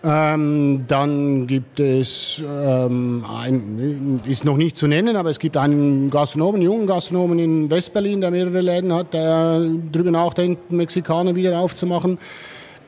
Ähm, 0.03 0.85
dann 0.89 1.47
gibt 1.47 1.79
es, 1.79 2.43
ähm, 2.43 3.23
ein, 3.29 4.23
ist 4.25 4.47
noch 4.47 4.57
nicht 4.57 4.79
zu 4.79 4.87
nennen, 4.87 5.17
aber 5.17 5.29
es 5.29 5.39
gibt 5.39 5.59
einen 5.59 6.09
Gastronomen, 6.09 6.55
einen 6.55 6.71
jungen 6.71 6.87
Gastronomen 6.87 7.39
in 7.39 7.71
Westberlin, 7.71 8.23
der 8.23 8.31
mehrere 8.31 8.63
Läden 8.63 8.95
hat, 8.95 9.13
der 9.13 9.61
darüber 9.93 10.11
nachdenkt, 10.11 10.73
Mexikaner 10.73 11.37
wieder 11.37 11.59
aufzumachen. 11.59 12.19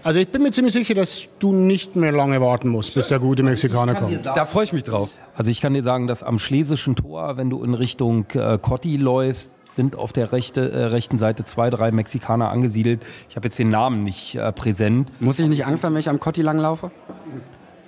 Also 0.03 0.19
ich 0.19 0.29
bin 0.29 0.43
mir 0.43 0.51
ziemlich 0.51 0.73
sicher, 0.73 0.95
dass 0.95 1.29
du 1.39 1.53
nicht 1.53 1.97
mehr 1.97 2.13
lange 2.13 2.41
warten 2.41 2.69
musst, 2.69 2.95
bis 2.95 3.09
der 3.09 3.19
gute 3.19 3.43
Mexikaner 3.43 3.95
kommt. 3.95 4.25
Da 4.25 4.47
freue 4.47 4.65
ich 4.65 4.73
mich 4.73 4.85
drauf. 4.85 5.11
Also 5.35 5.51
ich 5.51 5.61
kann 5.61 5.75
dir 5.75 5.83
sagen, 5.83 6.07
dass 6.07 6.23
am 6.23 6.39
Schlesischen 6.39 6.97
Tor, 6.97 7.37
wenn 7.37 7.51
du 7.51 7.63
in 7.63 7.75
Richtung 7.75 8.27
äh, 8.35 8.59
Cotti 8.59 8.97
läufst, 8.97 9.55
sind 9.71 9.97
auf 9.97 10.13
der 10.13 10.33
rechte, 10.33 10.71
äh, 10.71 10.85
rechten 10.87 11.19
Seite 11.19 11.45
zwei, 11.45 11.71
drei 11.71 11.93
Mexikaner 11.93 12.51
angesiedelt. 12.51 13.05
Ich 13.29 13.37
habe 13.37 13.49
jetzt 13.49 13.59
den 13.59 13.69
Namen 13.69 14.05
nicht 14.05 14.35
äh, 14.35 14.53
präsent. 14.53 15.11
Muss 15.21 15.39
ich 15.39 15.49
nicht 15.49 15.67
Angst 15.67 15.85
haben, 15.85 15.95
wenn 15.95 16.01
ich 16.01 16.09
am 16.09 16.21
Cotti 16.21 16.43
langlaufe? 16.43 16.91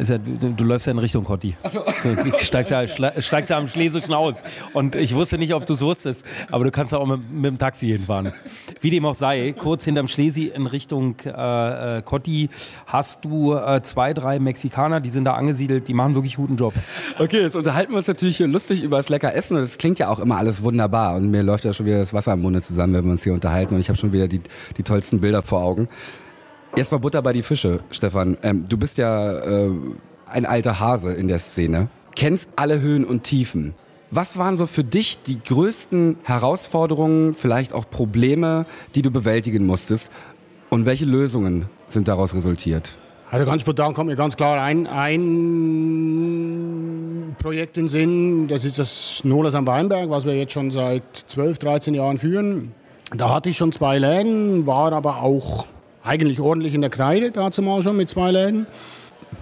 Ist 0.03 0.11
ja, 0.11 0.19
du, 0.19 0.53
du 0.53 0.65
läufst 0.65 0.89
ja 0.89 0.93
in 0.93 0.99
Richtung 0.99 1.23
Cotti. 1.23 1.55
So. 1.71 1.85
Du 2.03 2.37
steigst 2.39 2.73
ja, 2.73 2.85
steigst 2.89 3.51
ja 3.51 3.57
am 3.57 3.69
Schlesischen 3.69 4.13
aus. 4.13 4.35
Und 4.73 4.97
ich 4.97 5.15
wusste 5.15 5.39
nicht, 5.39 5.55
ob 5.55 5.65
du 5.65 5.75
es 5.75 5.81
wusstest, 5.81 6.25
aber 6.51 6.65
du 6.65 6.73
kannst 6.73 6.93
auch 6.93 7.07
mit, 7.07 7.31
mit 7.31 7.45
dem 7.45 7.59
Taxi 7.59 7.87
hinfahren. 7.87 8.33
Wie 8.81 8.91
dem 8.91 9.07
auch 9.07 9.15
sei, 9.15 9.55
kurz 9.57 9.85
hinterm 9.85 10.09
Schlesi 10.09 10.47
in 10.47 10.67
Richtung 10.67 11.15
äh, 11.25 11.99
äh, 11.99 12.03
Cotti 12.03 12.51
hast 12.87 13.25
du 13.25 13.55
äh, 13.55 13.81
zwei, 13.85 14.13
drei 14.13 14.41
Mexikaner, 14.41 15.01
die 15.01 15.11
sind 15.11 15.23
da 15.23 15.35
angesiedelt, 15.35 15.87
die 15.87 15.95
machen 15.95 16.17
wirklich 16.17 16.35
guten 16.35 16.57
Job. 16.57 16.75
Okay, 17.21 17.41
jetzt 17.41 17.55
unterhalten 17.55 17.93
wir 17.93 17.99
uns 17.99 18.09
natürlich 18.09 18.39
hier 18.39 18.49
lustig 18.49 18.83
über 18.83 18.97
das 18.97 19.09
lecker 19.09 19.33
Essen 19.33 19.57
und 19.57 19.63
es 19.63 19.79
klingt 19.79 20.01
ja 20.01 20.09
auch 20.09 20.19
immer 20.19 20.37
alles 20.37 20.65
wunderbar 20.65 21.15
und 21.15 21.31
mir 21.31 21.45
läuft 21.45 21.65
ja 21.65 21.73
schon 21.73 21.87
wieder 21.87 21.99
das 21.99 22.13
Wasser 22.13 22.33
im 22.33 22.41
Munde 22.41 22.61
zusammen, 22.61 22.93
wenn 22.95 23.05
wir 23.05 23.13
uns 23.13 23.23
hier 23.23 23.35
unterhalten 23.35 23.75
und 23.75 23.81
ich 23.81 23.89
habe 23.89 23.99
schon 23.99 24.13
wieder 24.13 24.27
die, 24.27 24.41
die 24.77 24.83
tollsten 24.83 25.21
Bilder 25.21 25.43
vor 25.43 25.63
Augen. 25.63 25.89
Erstmal 26.75 27.01
Butter 27.01 27.21
bei 27.21 27.35
die 27.35 27.43
Fische, 27.43 27.81
Stefan. 27.91 28.39
Ähm, 28.43 28.65
du 28.67 28.79
bist 28.79 28.97
ja 28.97 29.39
äh, 29.39 29.71
ein 30.27 30.47
alter 30.47 30.81
Hase 30.81 31.13
in 31.13 31.29
der 31.29 31.39
Szene, 31.39 31.89
kennst 32.17 32.51
alle 32.57 32.81
Höhen 32.81 33.05
und 33.05 33.25
Tiefen. 33.25 33.75
Was 34.11 34.39
waren 34.39 34.57
so 34.57 34.65
für 34.65 34.83
dich 34.83 35.23
die 35.23 35.39
größten 35.43 36.17
Herausforderungen, 36.23 37.35
vielleicht 37.35 37.75
auch 37.75 37.89
Probleme, 37.91 38.65
die 38.95 39.03
du 39.03 39.11
bewältigen 39.11 39.67
musstest? 39.67 40.11
Und 40.71 40.87
welche 40.87 41.05
Lösungen 41.05 41.67
sind 41.89 42.09
daraus 42.09 42.35
resultiert? 42.35 42.97
Also 43.31 43.45
ganz 43.45 43.61
spontan 43.63 43.93
kommt 43.93 44.09
mir 44.09 44.17
ganz 44.17 44.37
klar 44.37 44.63
ein, 44.63 44.87
ein 44.87 45.35
Projekt 47.39 47.77
in 47.77 47.89
Sinn, 47.89 48.49
das 48.49 48.65
ist 48.65 48.79
das 48.79 49.23
Nolas 49.25 49.55
am 49.55 49.67
Weinberg, 49.67 50.09
was 50.09 50.25
wir 50.25 50.35
jetzt 50.37 50.53
schon 50.53 50.71
seit 50.71 51.03
12, 51.27 51.59
13 51.59 51.93
Jahren 51.95 52.17
führen. 52.17 52.73
Da 53.15 53.29
hatte 53.31 53.51
ich 53.51 53.59
schon 53.59 53.73
zwei 53.73 53.99
Läden, 53.99 54.67
war 54.67 54.93
aber 54.93 55.23
auch 55.23 55.67
eigentlich 56.05 56.41
ordentlich 56.41 56.75
in 56.75 56.81
der 56.81 56.91
Kreide, 56.91 57.31
dazu 57.31 57.63
mal 57.63 57.83
schon 57.83 57.97
mit 57.97 58.11
zwei 58.11 58.31
Läden. 58.31 58.67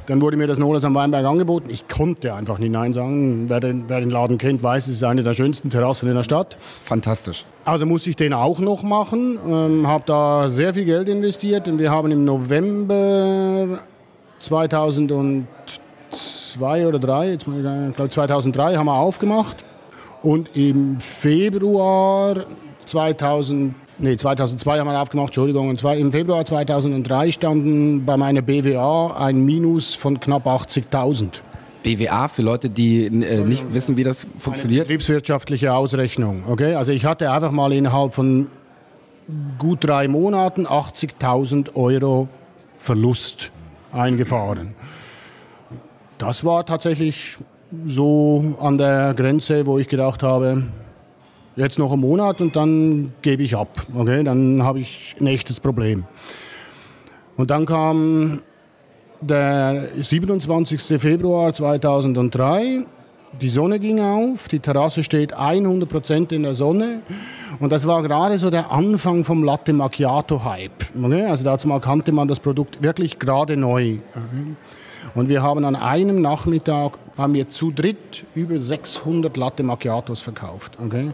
Dann 0.06 0.20
wurde 0.20 0.36
mir 0.36 0.46
das 0.46 0.58
Nolas 0.58 0.84
am 0.84 0.94
Weinberg 0.94 1.24
angeboten. 1.24 1.68
Ich 1.70 1.88
konnte 1.88 2.34
einfach 2.34 2.58
nicht 2.58 2.72
Nein 2.72 2.92
sagen. 2.92 3.48
Wer 3.48 3.60
den, 3.60 3.84
wer 3.88 4.00
den 4.00 4.10
Laden 4.10 4.38
kennt, 4.38 4.62
weiß, 4.62 4.88
es 4.88 4.96
ist 4.96 5.04
eine 5.04 5.22
der 5.22 5.34
schönsten 5.34 5.70
Terrassen 5.70 6.08
in 6.08 6.14
der 6.14 6.22
Stadt. 6.22 6.56
Fantastisch. 6.60 7.44
Also 7.64 7.86
muss 7.86 8.06
ich 8.06 8.16
den 8.16 8.32
auch 8.32 8.60
noch 8.60 8.82
machen. 8.82 9.38
Ähm, 9.46 9.86
habe 9.86 10.04
da 10.06 10.50
sehr 10.50 10.74
viel 10.74 10.84
Geld 10.84 11.08
investiert. 11.08 11.68
Und 11.68 11.78
wir 11.78 11.90
haben 11.90 12.10
im 12.10 12.24
November 12.24 13.78
2002 14.40 16.86
oder 16.86 16.98
3, 16.98 17.30
jetzt, 17.30 17.46
ich 17.46 17.96
glaube 17.96 18.10
2003 18.10 18.76
haben 18.76 18.86
wir 18.86 18.94
aufgemacht. 18.94 19.64
Und 20.22 20.56
im 20.56 21.00
Februar 21.00 22.44
2000 22.86 23.74
Nee, 24.02 24.16
2002 24.16 24.78
haben 24.78 24.86
wir 24.86 24.98
aufgemacht, 24.98 25.26
Entschuldigung. 25.28 25.68
Und 25.68 25.78
zwar 25.78 25.94
im 25.94 26.10
Februar 26.10 26.42
2003 26.42 27.32
standen 27.32 28.06
bei 28.06 28.16
meiner 28.16 28.40
BWA 28.40 29.14
ein 29.14 29.44
Minus 29.44 29.94
von 29.94 30.18
knapp 30.18 30.46
80.000. 30.46 31.42
BWA 31.82 32.28
für 32.28 32.40
Leute, 32.40 32.70
die 32.70 33.04
äh, 33.04 33.44
nicht 33.44 33.74
wissen, 33.74 33.98
wie 33.98 34.04
das 34.04 34.26
funktioniert? 34.38 34.86
Eine 34.86 34.96
betriebswirtschaftliche 34.96 35.74
Ausrechnung. 35.74 36.44
Okay? 36.48 36.74
Also 36.76 36.92
ich 36.92 37.04
hatte 37.04 37.30
einfach 37.30 37.50
mal 37.50 37.74
innerhalb 37.74 38.14
von 38.14 38.48
gut 39.58 39.84
drei 39.84 40.08
Monaten 40.08 40.66
80.000 40.66 41.74
Euro 41.74 42.28
Verlust 42.76 43.52
eingefahren. 43.92 44.74
Das 46.16 46.42
war 46.44 46.64
tatsächlich 46.64 47.36
so 47.86 48.54
an 48.60 48.78
der 48.78 49.12
Grenze, 49.12 49.66
wo 49.66 49.78
ich 49.78 49.88
gedacht 49.88 50.22
habe, 50.22 50.64
Jetzt 51.56 51.78
noch 51.78 51.92
einen 51.92 52.00
Monat 52.00 52.40
und 52.40 52.54
dann 52.54 53.12
gebe 53.22 53.42
ich 53.42 53.56
ab. 53.56 53.86
Okay, 53.94 54.22
dann 54.22 54.62
habe 54.62 54.80
ich 54.80 55.16
ein 55.20 55.26
echtes 55.26 55.58
Problem. 55.60 56.04
Und 57.36 57.50
dann 57.50 57.66
kam 57.66 58.40
der 59.20 59.88
27. 60.00 61.00
Februar 61.00 61.52
2003. 61.52 62.84
Die 63.40 63.48
Sonne 63.48 63.78
ging 63.78 64.00
auf, 64.00 64.48
die 64.48 64.58
Terrasse 64.58 65.04
steht 65.04 65.36
100% 65.36 66.32
in 66.32 66.42
der 66.42 66.54
Sonne 66.54 67.02
und 67.60 67.70
das 67.70 67.86
war 67.86 68.02
gerade 68.02 68.38
so 68.38 68.50
der 68.50 68.72
Anfang 68.72 69.22
vom 69.22 69.44
Latte 69.44 69.72
Macchiato 69.72 70.44
Hype. 70.44 70.72
Okay? 71.00 71.26
Also 71.26 71.44
dazu 71.44 71.68
mal 71.68 71.80
kannte 71.80 72.10
man 72.10 72.26
das 72.26 72.40
Produkt 72.40 72.82
wirklich 72.82 73.20
gerade 73.20 73.56
neu. 73.56 73.98
Und 75.14 75.28
wir 75.28 75.42
haben 75.42 75.64
an 75.64 75.76
einem 75.76 76.20
Nachmittag 76.20 76.98
haben 77.20 77.34
wir 77.34 77.48
zu 77.48 77.70
dritt 77.70 78.24
über 78.34 78.58
600 78.58 79.36
Latte 79.36 79.62
Macchiatos 79.62 80.20
verkauft. 80.20 80.78
Okay? 80.82 81.12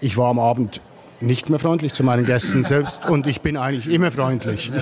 ich 0.00 0.16
war 0.16 0.30
am 0.30 0.38
Abend 0.38 0.80
nicht 1.20 1.50
mehr 1.50 1.58
freundlich 1.58 1.92
zu 1.92 2.02
meinen 2.02 2.24
Gästen 2.24 2.64
selbst 2.64 3.08
und 3.08 3.26
ich 3.26 3.42
bin 3.42 3.56
eigentlich 3.56 3.92
immer 3.92 4.10
freundlich. 4.10 4.72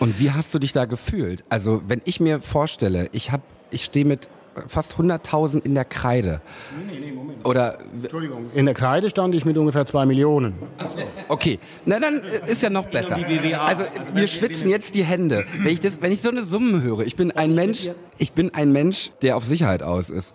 Und 0.00 0.20
wie 0.20 0.30
hast 0.30 0.52
du 0.54 0.58
dich 0.58 0.72
da 0.72 0.84
gefühlt? 0.84 1.44
Also 1.48 1.82
wenn 1.86 2.00
ich 2.04 2.20
mir 2.20 2.40
vorstelle, 2.40 3.08
ich 3.12 3.30
ich 3.70 3.84
stehe 3.84 4.04
mit 4.04 4.28
fast 4.66 4.94
100.000 4.94 5.64
in 5.64 5.74
der 5.74 5.84
Kreide. 5.84 6.40
Nee, 6.86 6.98
nee, 6.98 7.12
Moment. 7.12 7.46
Oder 7.46 7.78
Entschuldigung, 8.02 8.46
in 8.54 8.66
der 8.66 8.74
Kreide 8.74 9.10
stand 9.10 9.34
ich 9.34 9.44
mit 9.44 9.56
ungefähr 9.56 9.86
zwei 9.86 10.06
Millionen. 10.06 10.54
Ach 10.78 10.86
so. 10.86 11.00
Okay, 11.28 11.58
na 11.86 11.98
dann 12.00 12.22
äh, 12.22 12.50
ist 12.50 12.62
ja 12.62 12.70
noch 12.70 12.86
besser. 12.86 13.18
Also 13.64 13.84
mir 14.14 14.26
schwitzen 14.26 14.70
jetzt 14.70 14.94
die 14.94 15.04
Hände, 15.04 15.44
wenn 15.58 15.72
ich 15.72 15.80
das, 15.80 16.02
wenn 16.02 16.12
ich 16.12 16.22
so 16.22 16.30
eine 16.30 16.42
Summe 16.42 16.82
höre. 16.82 17.00
Ich 17.00 17.16
bin 17.16 17.30
ein 17.32 17.54
Mensch, 17.54 17.88
ich 18.18 18.32
bin 18.32 18.54
ein 18.54 18.72
Mensch, 18.72 19.10
der 19.22 19.36
auf 19.36 19.44
Sicherheit 19.44 19.82
aus 19.82 20.10
ist. 20.10 20.34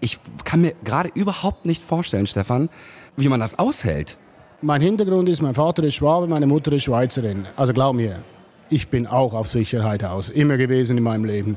Ich 0.00 0.18
kann 0.44 0.60
mir 0.60 0.74
gerade 0.84 1.10
überhaupt 1.14 1.66
nicht 1.66 1.82
vorstellen, 1.82 2.26
Stefan, 2.26 2.68
wie 3.16 3.28
man 3.28 3.40
das 3.40 3.58
aushält. 3.58 4.16
Mein 4.60 4.80
Hintergrund 4.80 5.28
ist, 5.28 5.42
mein 5.42 5.54
Vater 5.54 5.82
ist 5.84 5.94
Schwabe, 5.94 6.26
meine 6.26 6.46
Mutter 6.46 6.72
ist 6.72 6.84
Schweizerin. 6.84 7.46
Also 7.56 7.72
glaub 7.72 7.94
mir, 7.94 8.20
ich 8.70 8.88
bin 8.88 9.06
auch 9.06 9.34
auf 9.34 9.48
Sicherheit 9.48 10.04
aus, 10.04 10.30
immer 10.30 10.56
gewesen 10.56 10.98
in 10.98 11.04
meinem 11.04 11.24
Leben. 11.24 11.56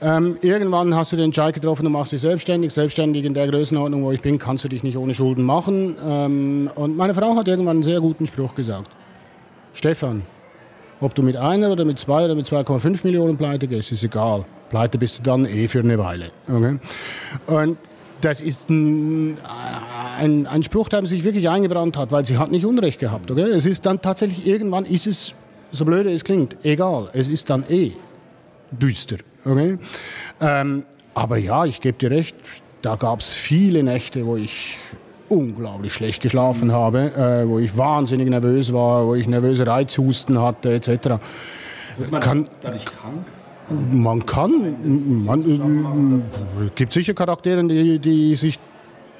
Ähm, 0.00 0.36
irgendwann 0.42 0.94
hast 0.94 1.12
du 1.12 1.16
den 1.16 1.26
Entscheid 1.26 1.54
getroffen, 1.54 1.84
du 1.84 1.90
machst 1.90 2.12
dich 2.12 2.20
selbstständig. 2.20 2.72
Selbstständig 2.72 3.24
in 3.24 3.34
der 3.34 3.48
Größenordnung, 3.48 4.04
wo 4.04 4.12
ich 4.12 4.20
bin, 4.20 4.38
kannst 4.38 4.64
du 4.64 4.68
dich 4.68 4.82
nicht 4.82 4.96
ohne 4.96 5.12
Schulden 5.12 5.44
machen. 5.44 5.96
Ähm, 6.06 6.70
und 6.74 6.96
meine 6.96 7.14
Frau 7.14 7.34
hat 7.34 7.48
irgendwann 7.48 7.78
einen 7.78 7.82
sehr 7.82 8.00
guten 8.00 8.26
Spruch 8.26 8.54
gesagt. 8.54 8.90
Stefan, 9.72 10.22
ob 11.00 11.14
du 11.14 11.22
mit 11.22 11.36
einer 11.36 11.70
oder 11.70 11.84
mit 11.84 11.98
zwei 11.98 12.24
oder 12.24 12.34
mit 12.34 12.46
2,5 12.46 13.00
Millionen 13.04 13.36
pleite 13.36 13.66
gehst, 13.66 13.90
ist 13.92 14.04
egal. 14.04 14.44
Pleite 14.70 14.98
bist 14.98 15.18
du 15.18 15.22
dann 15.22 15.44
eh 15.44 15.66
für 15.66 15.80
eine 15.80 15.98
Weile. 15.98 16.30
Okay? 16.48 16.78
Und 17.46 17.78
das 18.20 18.40
ist 18.40 18.68
ein, 18.68 19.38
ein, 20.18 20.46
ein 20.46 20.62
Spruch, 20.62 20.88
der 20.88 21.06
sich 21.06 21.24
wirklich 21.24 21.48
eingebrannt 21.48 21.96
hat, 21.96 22.12
weil 22.12 22.24
sie 22.24 22.38
hat 22.38 22.50
nicht 22.50 22.66
Unrecht 22.66 22.98
gehabt. 22.98 23.30
Okay? 23.30 23.42
Es 23.42 23.66
ist 23.66 23.86
dann 23.86 24.00
tatsächlich, 24.00 24.46
irgendwann 24.46 24.84
ist 24.84 25.06
es, 25.06 25.34
so 25.70 25.84
blöde 25.84 26.12
es 26.12 26.24
klingt, 26.24 26.56
egal. 26.64 27.10
Es 27.12 27.28
ist 27.28 27.50
dann 27.50 27.64
eh 27.68 27.92
düster. 28.70 29.16
Okay? 29.48 29.78
Ähm, 30.40 30.84
aber 31.14 31.38
ja, 31.38 31.64
ich 31.64 31.80
gebe 31.80 31.98
dir 31.98 32.10
recht, 32.10 32.36
da 32.82 32.96
gab 32.96 33.20
es 33.20 33.32
viele 33.32 33.82
Nächte, 33.82 34.26
wo 34.26 34.36
ich 34.36 34.76
unglaublich 35.28 35.92
schlecht 35.92 36.22
geschlafen 36.22 36.72
habe, 36.72 37.12
äh, 37.14 37.48
wo 37.48 37.58
ich 37.58 37.76
wahnsinnig 37.76 38.28
nervös 38.28 38.72
war, 38.72 39.06
wo 39.06 39.14
ich 39.14 39.26
nervöse 39.26 39.66
Reizhusten 39.66 40.40
hatte 40.40 40.72
etc. 40.72 40.88
Wird 41.96 42.10
man 42.10 42.20
Kann, 42.20 42.44
dadurch 42.62 42.84
krank? 42.84 43.26
Man 43.90 44.24
kann, 44.24 44.76
man, 45.24 45.42
äh, 45.42 46.70
gibt 46.74 46.92
sicher 46.92 47.12
Charaktere, 47.12 47.62
die, 47.66 47.98
die 47.98 48.34
sich 48.36 48.58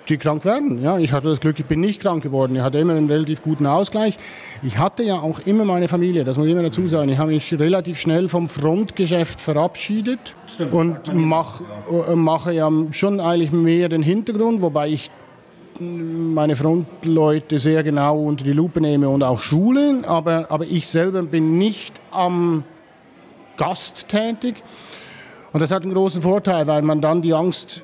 die 0.08 0.18
krank 0.18 0.44
werden. 0.44 0.82
Ja, 0.82 0.98
ich 0.98 1.12
hatte 1.12 1.28
das 1.28 1.40
Glück, 1.40 1.58
ich 1.58 1.66
bin 1.66 1.80
nicht 1.80 2.00
krank 2.00 2.22
geworden. 2.22 2.56
Ich 2.56 2.62
hatte 2.62 2.78
immer 2.78 2.94
einen 2.94 3.10
relativ 3.10 3.42
guten 3.42 3.66
Ausgleich. 3.66 4.18
Ich 4.62 4.78
hatte 4.78 5.02
ja 5.02 5.20
auch 5.20 5.40
immer 5.40 5.64
meine 5.64 5.88
Familie, 5.88 6.24
das 6.24 6.38
muss 6.38 6.46
ich 6.46 6.52
immer 6.52 6.62
dazu 6.62 6.88
sagen. 6.88 7.08
Ich 7.10 7.18
habe 7.18 7.32
mich 7.32 7.52
relativ 7.58 7.98
schnell 7.98 8.28
vom 8.28 8.48
Frontgeschäft 8.48 9.40
verabschiedet 9.40 10.34
Stimmt, 10.46 10.72
und 10.72 11.14
mach, 11.14 11.60
äh, 12.08 12.14
mache 12.14 12.52
ja 12.52 12.70
schon 12.90 13.20
eigentlich 13.20 13.52
mehr 13.52 13.88
den 13.88 14.02
Hintergrund, 14.02 14.62
wobei 14.62 14.88
ich 14.88 15.10
meine 15.80 16.56
Frontleute 16.56 17.58
sehr 17.58 17.82
genau 17.82 18.18
unter 18.18 18.44
die 18.44 18.52
Lupe 18.52 18.80
nehme 18.80 19.08
und 19.08 19.22
auch 19.22 19.40
schule. 19.40 20.02
Aber, 20.06 20.46
aber 20.50 20.64
ich 20.64 20.88
selber 20.88 21.22
bin 21.22 21.58
nicht 21.58 22.00
am 22.10 22.64
Gast 23.56 24.08
tätig. 24.08 24.56
Und 25.52 25.60
das 25.60 25.70
hat 25.70 25.82
einen 25.82 25.94
großen 25.94 26.22
Vorteil, 26.22 26.66
weil 26.66 26.82
man 26.82 27.00
dann 27.00 27.22
die 27.22 27.34
Angst 27.34 27.82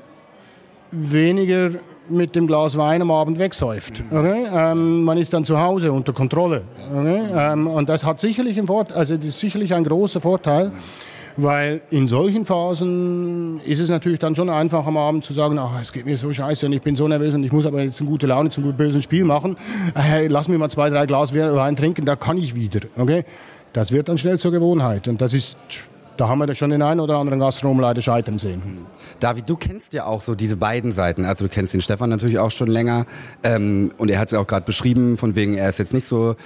weniger 0.95 1.71
mit 2.09 2.35
dem 2.35 2.47
Glas 2.47 2.77
Wein 2.77 3.03
am 3.03 3.11
Abend 3.11 3.39
wegsäuft. 3.39 4.05
Okay? 4.11 4.47
Ähm, 4.53 5.05
man 5.05 5.19
ist 5.19 5.33
dann 5.33 5.45
zu 5.45 5.59
Hause 5.61 5.93
unter 5.93 6.13
Kontrolle. 6.13 6.63
Okay? 6.95 7.21
Ähm, 7.37 7.67
und 7.67 7.89
das 7.89 8.05
hat 8.05 8.21
sicherlich 8.21 8.59
einen 8.59 8.67
Vorteil, 8.67 8.97
also 8.97 9.17
das 9.17 9.27
ist 9.27 9.41
sicherlich 9.41 9.75
ein 9.75 9.85
großer 9.85 10.21
Vorteil. 10.21 10.73
Weil 11.37 11.83
in 11.91 12.07
solchen 12.07 12.45
Phasen 12.45 13.61
ist 13.65 13.81
es 13.81 13.89
natürlich 13.89 14.21
dann 14.21 14.37
schon 14.37 14.49
einfach 14.49 14.87
am 14.87 14.97
Abend 14.97 15.25
zu 15.25 15.33
sagen, 15.33 15.59
ach, 15.59 15.81
es 15.83 15.93
geht 15.93 16.07
mir 16.07 16.17
so 16.17 16.33
scheiße 16.33 16.67
und 16.67 16.73
ich 16.73 16.83
bin 16.83 16.95
so 16.95 17.09
nervös 17.09 17.35
und 17.35 17.43
ich 17.43 17.51
muss 17.51 17.67
aber 17.67 17.83
jetzt 17.83 18.01
eine 18.01 18.09
gute 18.09 18.29
Laune 18.29 18.51
zum 18.51 18.73
bösen 18.73 19.03
Spiel 19.03 19.25
machen. 19.25 19.57
Hey, 19.97 20.29
lass 20.29 20.47
mir 20.47 20.59
mal 20.59 20.71
zwei, 20.71 20.91
drei 20.91 21.07
Glas 21.07 21.35
Wein 21.35 21.75
trinken, 21.75 22.05
da 22.05 22.15
kann 22.15 22.39
ich 22.39 22.55
wieder. 22.55 22.81
Okay? 22.97 23.25
Das 23.73 23.91
wird 23.91 24.09
dann 24.09 24.17
schnell 24.17 24.39
zur 24.39 24.53
Gewohnheit 24.53 25.09
und 25.09 25.21
das 25.21 25.35
ist 25.35 25.57
da 26.17 26.29
haben 26.29 26.39
wir 26.39 26.55
schon 26.55 26.71
den 26.71 26.83
einen 26.83 27.01
oder 27.01 27.19
anderen 27.19 27.41
Gastronom 27.41 27.81
leider 27.81 28.01
scheitern 28.01 28.39
sehen. 28.39 28.87
David, 29.21 29.49
du 29.49 29.57
kennst 29.57 29.93
ja 29.93 30.07
auch 30.07 30.21
so 30.21 30.35
diese 30.35 30.57
beiden 30.57 30.93
Seiten. 30.93 31.25
Also 31.25 31.47
du 31.47 31.51
kennst 31.53 31.75
den 31.75 31.81
Stefan 31.81 32.11
natürlich 32.11 32.39
auch 32.39 32.51
schon 32.51 32.69
länger. 32.69 33.07
Ähm, 33.43 33.93
und 33.99 34.11
er 34.11 34.19
hat 34.19 34.29
es 34.29 34.33
ja 34.33 34.41
auch 34.41 34.47
gerade 34.47 34.67
beschrieben, 34.67 35.17
von 35.17 35.35
wegen, 35.35 35.55
er 35.55 35.69
ist 35.69 35.79
jetzt 35.79 35.95
nicht 35.95 36.07
so 36.07 36.37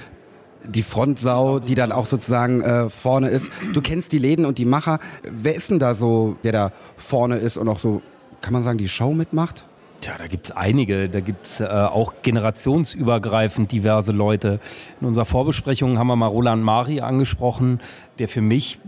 die 0.67 0.83
Frontsau, 0.83 1.61
die 1.61 1.75
dann 1.75 1.93
auch 1.93 2.07
sozusagen 2.07 2.61
äh, 2.61 2.91
vorne 2.91 3.29
ist. 3.29 3.51
Du 3.73 3.81
kennst 3.81 4.13
die 4.13 4.19
Läden 4.19 4.45
und 4.45 4.59
die 4.59 4.65
Macher. 4.65 4.99
Wer 5.23 5.55
ist 5.55 5.71
denn 5.71 5.79
da 5.79 5.95
so, 5.95 6.37
der 6.45 6.53
da 6.53 6.73
vorne 6.97 7.37
ist 7.37 7.57
und 7.57 7.69
auch 7.69 7.79
so, 7.79 8.03
kann 8.41 8.53
man 8.53 8.63
sagen, 8.63 8.79
die 8.79 8.89
Show 8.89 9.13
mitmacht? 9.13 9.65
Tja, 10.01 10.15
da 10.17 10.29
gibt 10.29 10.47
es 10.47 10.53
einige. 10.53 11.09
Da 11.09 11.21
gibt 11.21 11.45
es 11.47 11.61
äh, 11.61 11.67
auch 11.67 12.15
generationsübergreifend 12.23 13.73
diverse 13.73 14.13
Leute. 14.13 14.61
In 15.01 15.09
unserer 15.09 15.25
Vorbesprechung 15.25 15.99
haben 15.99 16.07
wir 16.07 16.17
mal 16.17 16.27
Roland 16.27 16.63
Mari 16.63 17.01
angesprochen, 17.01 17.81
der 18.19 18.29
für 18.29 18.41
mich 18.41 18.79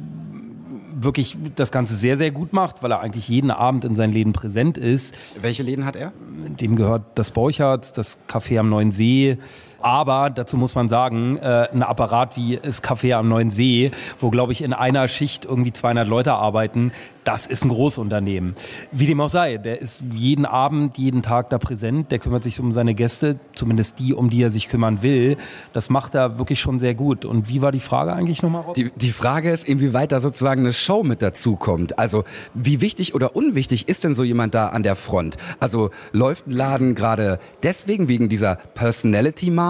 wirklich 1.03 1.37
das 1.57 1.71
Ganze 1.73 1.95
sehr, 1.95 2.17
sehr 2.17 2.31
gut 2.31 2.53
macht, 2.53 2.83
weil 2.83 2.93
er 2.93 3.01
eigentlich 3.01 3.29
jeden 3.29 3.51
Abend 3.51 3.85
in 3.85 3.95
seinen 3.95 4.13
Läden 4.13 4.33
präsent 4.33 4.77
ist. 4.77 5.15
Welche 5.41 5.63
Läden 5.63 5.85
hat 5.85 5.97
er? 5.97 6.13
Dem 6.61 6.77
gehört 6.77 7.03
das 7.15 7.31
Borchards, 7.31 7.93
das 7.93 8.19
Café 8.29 8.59
am 8.59 8.69
Neuen 8.69 8.93
See, 8.93 9.39
aber 9.83 10.31
dazu 10.31 10.57
muss 10.57 10.75
man 10.75 10.89
sagen, 10.89 11.39
äh, 11.39 11.69
ein 11.73 11.83
Apparat 11.83 12.37
wie 12.37 12.59
das 12.63 12.83
Café 12.83 13.15
am 13.15 13.29
Neuen 13.29 13.51
See, 13.51 13.91
wo 14.19 14.31
glaube 14.31 14.53
ich 14.53 14.63
in 14.63 14.73
einer 14.73 15.09
Schicht 15.09 15.45
irgendwie 15.45 15.73
200 15.73 16.07
Leute 16.07 16.33
arbeiten, 16.33 16.93
das 17.25 17.47
ist 17.47 17.65
ein 17.65 17.69
Großunternehmen. 17.69 18.57
Wie 18.93 19.07
dem 19.07 19.21
auch 19.21 19.29
sei, 19.29 19.59
der 19.59 19.81
ist 19.81 20.03
jeden 20.15 20.47
Abend, 20.47 20.99
jeden 20.99 21.23
Tag 21.23 21.51
da 21.51 21.59
präsent, 21.59 22.11
der 22.11 22.19
kümmert 22.19 22.43
sich 22.43 22.59
um 22.61 22.73
seine 22.73 22.95
Gäste, 22.95 23.39
zumindest 23.55 23.99
die, 23.99 24.15
um 24.15 24.31
die 24.31 24.43
er 24.43 24.51
sich 24.51 24.69
kümmern 24.69 25.03
will. 25.03 25.37
Das 25.73 25.91
macht 25.91 26.15
er 26.15 26.39
wirklich 26.39 26.61
schon 26.61 26.79
sehr 26.79 26.95
gut. 26.95 27.25
Und 27.25 27.49
wie 27.49 27.63
war 27.63 27.73
die 27.73 27.81
Frage 27.81 28.15
eigentlich 28.15 28.43
nochmal? 28.43 28.65
Die, 28.75 28.91
die 28.97 29.11
Frage 29.11 29.51
ist, 29.51 29.69
inwieweit 29.69 30.13
da 30.13 30.21
sozusagen 30.21 30.63
eine 30.63 30.73
Show 30.73 31.03
mit 31.03 31.23
dazu 31.23 31.57
kommt. 31.57 31.99
Also 31.99 32.25
wie 32.55 32.81
wichtig 32.81 33.15
oder 33.15 33.37
unwichtig 33.37 33.89
ist 33.89 34.05
denn 34.05 34.15
so 34.15 34.25
jemand 34.25 34.55
da 34.55 34.69
an 34.69 34.83
der 34.83 34.97
Front? 34.97 35.37
Also 35.59 35.91
läuft 36.13 36.47
ein 36.47 36.53
Laden 36.53 36.95
gerade 36.95 37.39
deswegen 37.63 38.09
wegen 38.09 38.29
dieser 38.29 38.57
Personality-Marke 38.75 39.70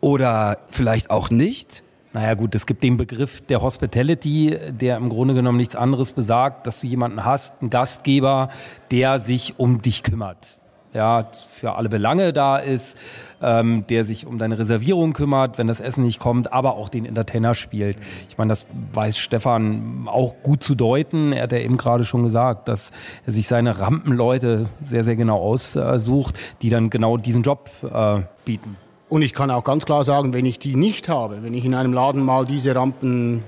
oder 0.00 0.58
vielleicht 0.70 1.10
auch 1.10 1.30
nicht? 1.30 1.82
Naja 2.12 2.34
gut, 2.34 2.56
es 2.56 2.66
gibt 2.66 2.82
den 2.82 2.96
Begriff 2.96 3.40
der 3.42 3.62
Hospitality, 3.62 4.58
der 4.70 4.96
im 4.96 5.08
Grunde 5.08 5.32
genommen 5.32 5.58
nichts 5.58 5.76
anderes 5.76 6.12
besagt, 6.12 6.66
dass 6.66 6.80
du 6.80 6.88
jemanden 6.88 7.24
hast, 7.24 7.60
einen 7.60 7.70
Gastgeber, 7.70 8.48
der 8.90 9.20
sich 9.20 9.60
um 9.60 9.80
dich 9.80 10.02
kümmert. 10.02 10.58
Ja, 10.92 11.28
für 11.48 11.76
alle 11.76 11.88
Belange 11.88 12.32
da 12.32 12.56
ist, 12.56 12.98
ähm, 13.40 13.84
der 13.88 14.04
sich 14.04 14.26
um 14.26 14.38
deine 14.38 14.58
Reservierung 14.58 15.12
kümmert, 15.12 15.56
wenn 15.56 15.68
das 15.68 15.78
Essen 15.78 16.02
nicht 16.02 16.18
kommt, 16.18 16.52
aber 16.52 16.74
auch 16.74 16.88
den 16.88 17.04
Entertainer 17.04 17.54
spielt. 17.54 17.96
Ich 18.28 18.38
meine, 18.38 18.48
das 18.48 18.66
weiß 18.92 19.16
Stefan 19.16 20.08
auch 20.08 20.42
gut 20.42 20.64
zu 20.64 20.74
deuten. 20.74 21.32
Er 21.32 21.44
hat 21.44 21.52
ja 21.52 21.58
eben 21.58 21.76
gerade 21.76 22.02
schon 22.02 22.24
gesagt, 22.24 22.66
dass 22.66 22.90
er 23.24 23.32
sich 23.32 23.46
seine 23.46 23.78
Rampenleute 23.78 24.66
sehr, 24.82 25.04
sehr 25.04 25.14
genau 25.14 25.38
aussucht, 25.38 26.36
die 26.60 26.70
dann 26.70 26.90
genau 26.90 27.16
diesen 27.16 27.44
Job 27.44 27.70
äh, 27.84 28.22
bieten. 28.44 28.76
Und 29.10 29.22
ich 29.22 29.34
kann 29.34 29.50
auch 29.50 29.64
ganz 29.64 29.84
klar 29.84 30.04
sagen, 30.04 30.32
wenn 30.32 30.46
ich 30.46 30.60
die 30.60 30.76
nicht 30.76 31.08
habe, 31.08 31.42
wenn 31.42 31.52
ich 31.52 31.64
in 31.64 31.74
einem 31.74 31.92
Laden 31.92 32.24
mal 32.24 32.46
diese 32.46 32.76
Rampensau 32.76 33.42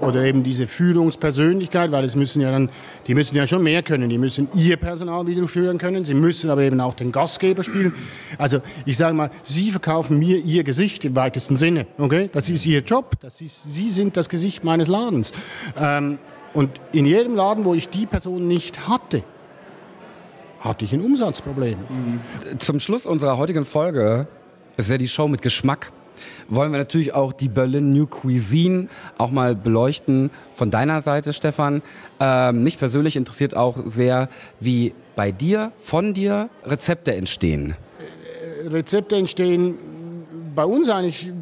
oder 0.00 0.24
eben 0.24 0.42
diese 0.42 0.66
Führungspersönlichkeit, 0.66 1.92
weil 1.92 2.04
es 2.04 2.16
müssen 2.16 2.40
ja 2.40 2.50
dann, 2.50 2.70
die 3.06 3.14
müssen 3.14 3.36
ja 3.36 3.46
schon 3.46 3.62
mehr 3.62 3.82
können. 3.82 4.08
Die 4.08 4.16
müssen 4.16 4.48
ihr 4.54 4.78
Personal 4.78 5.26
wieder 5.26 5.46
führen 5.46 5.76
können. 5.76 6.06
Sie 6.06 6.14
müssen 6.14 6.48
aber 6.48 6.62
eben 6.62 6.80
auch 6.80 6.94
den 6.94 7.12
Gastgeber 7.12 7.62
spielen. 7.62 7.92
Also 8.38 8.62
ich 8.86 8.96
sage 8.96 9.12
mal, 9.12 9.30
sie 9.42 9.70
verkaufen 9.70 10.18
mir 10.18 10.38
ihr 10.38 10.64
Gesicht 10.64 11.04
im 11.04 11.14
weitesten 11.16 11.58
Sinne. 11.58 11.86
Okay, 11.98 12.30
das 12.32 12.48
ist 12.48 12.64
ihr 12.64 12.80
Job. 12.80 13.16
Das 13.20 13.42
ist, 13.42 13.70
sie 13.70 13.90
sind 13.90 14.16
das 14.16 14.30
Gesicht 14.30 14.64
meines 14.64 14.88
Ladens. 14.88 15.32
Ähm, 15.78 16.18
und 16.54 16.70
in 16.92 17.04
jedem 17.04 17.36
Laden, 17.36 17.66
wo 17.66 17.74
ich 17.74 17.90
die 17.90 18.06
Person 18.06 18.48
nicht 18.48 18.88
hatte, 18.88 19.22
hatte 20.64 20.84
ich 20.84 20.92
ein 20.92 21.02
Umsatzproblem. 21.02 21.78
Mhm. 21.78 22.58
Zum 22.58 22.80
Schluss 22.80 23.06
unserer 23.06 23.36
heutigen 23.36 23.64
Folge, 23.64 24.26
das 24.76 24.86
ist 24.86 24.92
ja 24.92 24.98
die 24.98 25.08
Show 25.08 25.28
mit 25.28 25.42
Geschmack, 25.42 25.92
wollen 26.48 26.72
wir 26.72 26.78
natürlich 26.78 27.14
auch 27.14 27.32
die 27.32 27.48
Berlin 27.48 27.90
New 27.90 28.06
Cuisine 28.06 28.88
auch 29.18 29.30
mal 29.30 29.54
beleuchten. 29.54 30.30
Von 30.52 30.70
deiner 30.70 31.02
Seite, 31.02 31.32
Stefan. 31.32 31.82
Ähm, 32.20 32.62
mich 32.62 32.78
persönlich 32.78 33.16
interessiert 33.16 33.56
auch 33.56 33.78
sehr, 33.84 34.28
wie 34.60 34.94
bei 35.16 35.32
dir, 35.32 35.72
von 35.76 36.14
dir 36.14 36.50
Rezepte 36.64 37.14
entstehen. 37.14 37.76
Rezepte 38.66 39.16
entstehen 39.16 39.78
bei 40.54 40.64
uns 40.64 40.88
eigentlich 40.88 41.32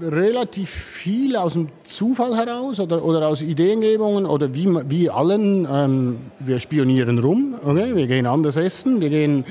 relativ 0.00 0.70
viel 0.70 1.36
aus 1.36 1.54
dem 1.54 1.68
Zufall 1.84 2.36
heraus 2.36 2.80
oder, 2.80 3.04
oder 3.04 3.28
aus 3.28 3.42
Ideengebungen 3.42 4.26
oder 4.26 4.54
wie, 4.54 4.68
wie 4.88 5.10
allen. 5.10 5.66
Ähm, 5.70 6.18
wir 6.40 6.58
spionieren 6.58 7.18
rum, 7.18 7.54
okay? 7.64 7.94
wir 7.94 8.06
gehen 8.06 8.26
anders 8.26 8.56
essen, 8.56 9.00
wir 9.00 9.10
gehen. 9.10 9.44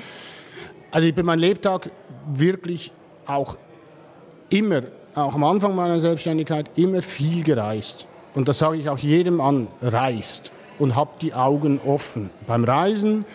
Also 0.91 1.07
ich 1.07 1.15
bin 1.15 1.25
mein 1.25 1.39
Lebtag 1.39 1.89
wirklich 2.33 2.91
auch 3.25 3.57
immer, 4.49 4.83
auch 5.15 5.35
am 5.35 5.43
Anfang 5.43 5.75
meiner 5.75 5.99
Selbstständigkeit, 5.99 6.71
immer 6.75 7.01
viel 7.01 7.43
gereist. 7.43 8.07
Und 8.35 8.47
das 8.47 8.59
sage 8.59 8.77
ich 8.77 8.89
auch 8.89 8.97
jedem 8.97 9.41
an, 9.41 9.67
reist 9.81 10.51
und 10.79 10.95
habt 10.95 11.21
die 11.21 11.33
Augen 11.33 11.79
offen. 11.85 12.29
Beim 12.47 12.63
Reisen, 12.63 13.25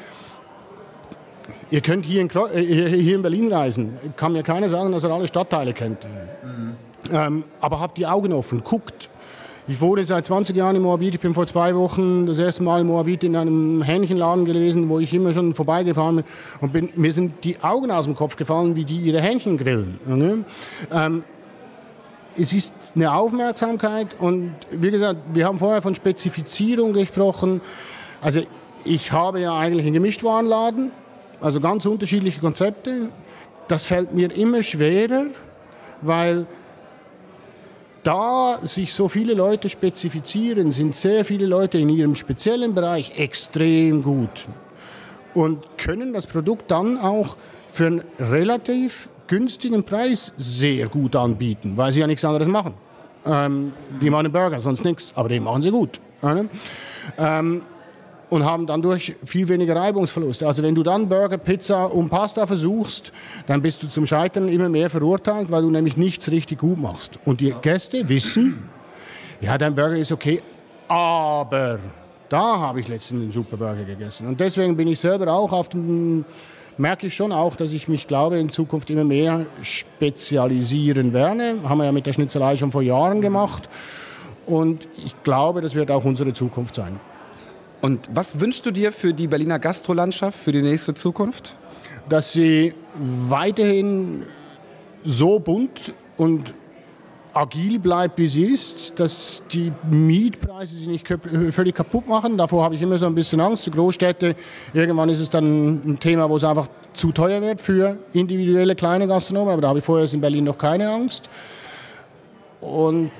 ihr 1.71 1.81
könnt 1.81 2.07
hier 2.07 2.21
in, 2.21 2.31
äh, 2.31 2.63
hier 2.63 3.17
in 3.17 3.23
Berlin 3.23 3.53
reisen, 3.53 3.99
kann 4.17 4.33
mir 4.33 4.43
keiner 4.43 4.69
sagen, 4.69 4.93
dass 4.93 5.05
er 5.05 5.11
alle 5.11 5.29
Stadtteile 5.29 5.73
kennt. 5.73 6.07
Ähm, 7.13 7.45
aber 7.61 7.81
habt 7.81 7.99
die 7.99 8.07
Augen 8.07 8.33
offen, 8.33 8.63
guckt. 8.65 9.11
Ich 9.71 9.83
wohne 9.83 10.07
seit 10.07 10.25
20 10.25 10.57
Jahren 10.57 10.77
in 10.77 10.83
Moabit. 10.83 11.17
Ich 11.17 11.21
bin 11.21 11.35
vor 11.35 11.47
zwei 11.47 11.75
Wochen 11.75 12.25
das 12.25 12.39
erste 12.39 12.63
Mal 12.63 12.81
in 12.81 12.87
Moabit 12.87 13.23
in 13.25 13.37
einem 13.37 13.83
Hähnchenladen 13.83 14.47
gewesen, 14.47 14.89
wo 14.89 14.99
ich 14.99 15.13
immer 15.13 15.35
schon 15.35 15.55
vorbeigefahren 15.55 16.17
bin. 16.17 16.25
Und 16.63 16.73
bin, 16.73 16.89
mir 16.97 17.13
sind 17.13 17.45
die 17.45 17.63
Augen 17.63 17.91
aus 17.91 18.07
dem 18.07 18.17
Kopf 18.17 18.37
gefallen, 18.37 18.77
wie 18.77 18.87
die 18.87 18.97
ihre 18.97 19.21
Hähnchen 19.21 19.59
grillen. 19.59 20.01
Ne? 20.07 20.45
Ähm, 20.91 21.23
es 22.39 22.55
ist 22.55 22.73
eine 22.95 23.13
Aufmerksamkeit 23.13 24.17
und 24.19 24.55
wie 24.71 24.91
gesagt, 24.91 25.21
wir 25.35 25.45
haben 25.45 25.59
vorher 25.59 25.83
von 25.83 25.95
Spezifizierung 25.95 26.95
gesprochen. 26.95 27.61
Also 28.23 28.41
ich 28.85 29.13
habe 29.13 29.41
ja 29.41 29.55
eigentlich 29.55 29.85
einen 29.85 29.95
Gemischtwarenladen, 29.95 30.93
also 31.41 31.61
ganz 31.61 31.85
unterschiedliche 31.85 32.41
Konzepte. 32.41 33.11
Das 33.67 33.85
fällt 33.85 34.15
mir 34.15 34.35
immer 34.35 34.63
schwerer, 34.63 35.27
weil 36.01 36.47
da 38.09 38.59
sich 38.63 38.95
so 38.95 39.07
viele 39.07 39.35
Leute 39.35 39.69
spezifizieren, 39.69 40.73
sind 40.73 40.97
sehr 40.97 41.27
viele 41.27 41.45
Leute 41.45 41.77
in 41.77 41.91
ihrem 41.91 42.15
speziellen 42.15 42.75
Bereich 42.75 43.19
extrem 43.19 44.01
gut 44.03 44.49
und 45.35 45.77
können 45.77 46.15
das 46.15 46.27
Produkt 46.27 46.71
dann 46.71 46.97
auch 46.97 47.37
für 47.71 47.87
einen 47.87 48.03
relativ 48.19 49.11
günstigen 49.27 49.85
Preis 49.85 50.33
sehr 50.39 50.89
gut 50.89 51.17
anbieten, 51.17 51.75
weil 51.77 51.93
sie 51.93 52.01
ja 52.01 52.07
nichts 52.07 52.25
anderes 52.25 52.49
machen. 52.49 52.73
Ähm, 53.27 53.75
die 54.01 54.09
machen 54.09 54.33
Burger, 54.33 54.59
sonst 54.59 54.87
nichts, 54.87 55.13
aber 55.15 55.29
den 55.29 55.45
machen 55.45 55.61
sie 55.61 55.71
gut. 55.71 56.01
Ähm, 57.19 57.61
und 58.31 58.45
haben 58.45 58.67
dann 58.67 58.83
durch 58.83 59.17
viel 59.25 59.49
weniger 59.49 59.77
Reibungsverluste. 59.77 60.47
Also 60.47 60.63
wenn 60.63 60.75
du 60.75 60.83
dann 60.83 61.09
Burger, 61.09 61.39
Pizza 61.39 61.87
und 61.87 62.09
Pasta 62.09 62.47
versuchst, 62.47 63.13
dann 63.47 63.63
bist 63.63 63.83
du 63.83 63.89
zum 63.89 64.07
Scheitern 64.07 64.49
immer 64.49 64.69
mehr 64.69 64.91
verurteilt, 64.91 65.51
weil 65.51 65.63
du 65.63 65.71
nämlich 65.71 65.97
nichts 65.97 66.31
richtig 66.31 66.59
gut 66.59 66.79
machst. 66.79 67.19
Und 67.25 67.41
die 67.41 67.55
Gäste 67.63 68.09
wissen, 68.09 68.69
ja, 69.41 69.57
dein 69.57 69.75
Burger 69.75 69.97
ist 69.97 70.13
okay, 70.13 70.41
aber 70.89 71.79
da 72.29 72.59
habe 72.59 72.81
ich 72.81 72.89
letztens 72.89 73.23
einen 73.23 73.33
super 73.33 73.57
Burger 73.57 73.85
gegessen. 73.85 74.27
Und 74.27 74.41
deswegen 74.41 74.77
bin 74.77 74.89
ich 74.89 75.01
selber 75.01 75.33
auch 75.33 75.53
auf 75.53 75.69
dem, 75.69 76.25
merke 76.77 77.07
ich 77.07 77.15
schon 77.15 77.33
auch, 77.33 77.57
dass 77.57 77.73
ich 77.73 77.89
mich 77.89 78.07
glaube, 78.07 78.39
in 78.39 78.51
Zukunft 78.51 78.91
immer 78.91 79.05
mehr 79.05 79.47
spezialisieren 79.63 81.13
werde. 81.13 81.57
Haben 81.67 81.79
wir 81.79 81.85
ja 81.85 81.93
mit 81.93 82.07
der 82.07 82.13
Schnitzerei 82.13 82.57
schon 82.57 82.73
vor 82.73 82.83
Jahren 82.83 83.21
gemacht. 83.21 83.69
Und 84.47 84.89
ich 85.05 85.15
glaube, 85.23 85.61
das 85.61 85.75
wird 85.75 85.91
auch 85.91 86.05
unsere 86.05 86.33
Zukunft 86.33 86.75
sein. 86.75 86.99
Und 87.81 88.09
was 88.13 88.41
wünschst 88.41 88.67
du 88.67 88.71
dir 88.71 88.91
für 88.93 89.15
die 89.15 89.29
Berliner 89.29 89.59
Gastrolandschaft 89.59 90.39
für 90.39 90.53
die 90.53 90.63
nächste 90.63 90.95
Zukunft? 90.95 91.57
Dass 92.09 92.33
sie 92.33 92.75
weiterhin 92.95 94.25
so 95.05 95.39
bunt 95.39 95.95
und 96.17 96.55
agil 97.35 97.79
bleibt, 97.79 98.19
wie 98.19 98.27
sie 98.27 98.47
ist, 98.47 98.99
dass 98.99 99.45
die 99.53 99.73
Mietpreise 99.89 100.77
sich 100.77 100.89
nicht 100.89 101.07
völlig 101.07 101.75
kaputt 101.75 102.09
machen. 102.09 102.37
Davor 102.37 102.65
habe 102.65 102.75
ich 102.75 102.83
immer 102.83 102.99
so 102.99 103.07
ein 103.07 103.15
bisschen 103.15 103.41
Angst. 103.41 103.67
Die 103.67 103.71
Großstädte, 103.71 104.35
irgendwann 104.73 105.09
ist 105.09 105.21
es 105.21 105.31
dann 105.31 105.93
ein 105.93 106.01
Thema, 106.01 106.29
wo 106.29 106.37
es 106.37 106.45
einfach 106.45 106.69
zu 106.95 107.13
teuer 107.13 107.41
wird 107.41 107.61
für 107.61 107.99
individuelle 108.13 108.75
kleine 108.75 109.07
Gastronomen. 109.07 109.53
Aber 109.53 109.63
da 109.63 109.69
habe 109.69 109.79
ich 109.79 109.85
vorher 109.85 110.13
in 110.13 110.21
Berlin 110.21 110.45
noch 110.45 110.59
keine 110.59 110.91
Angst. 110.91 111.31
Und 112.61 113.13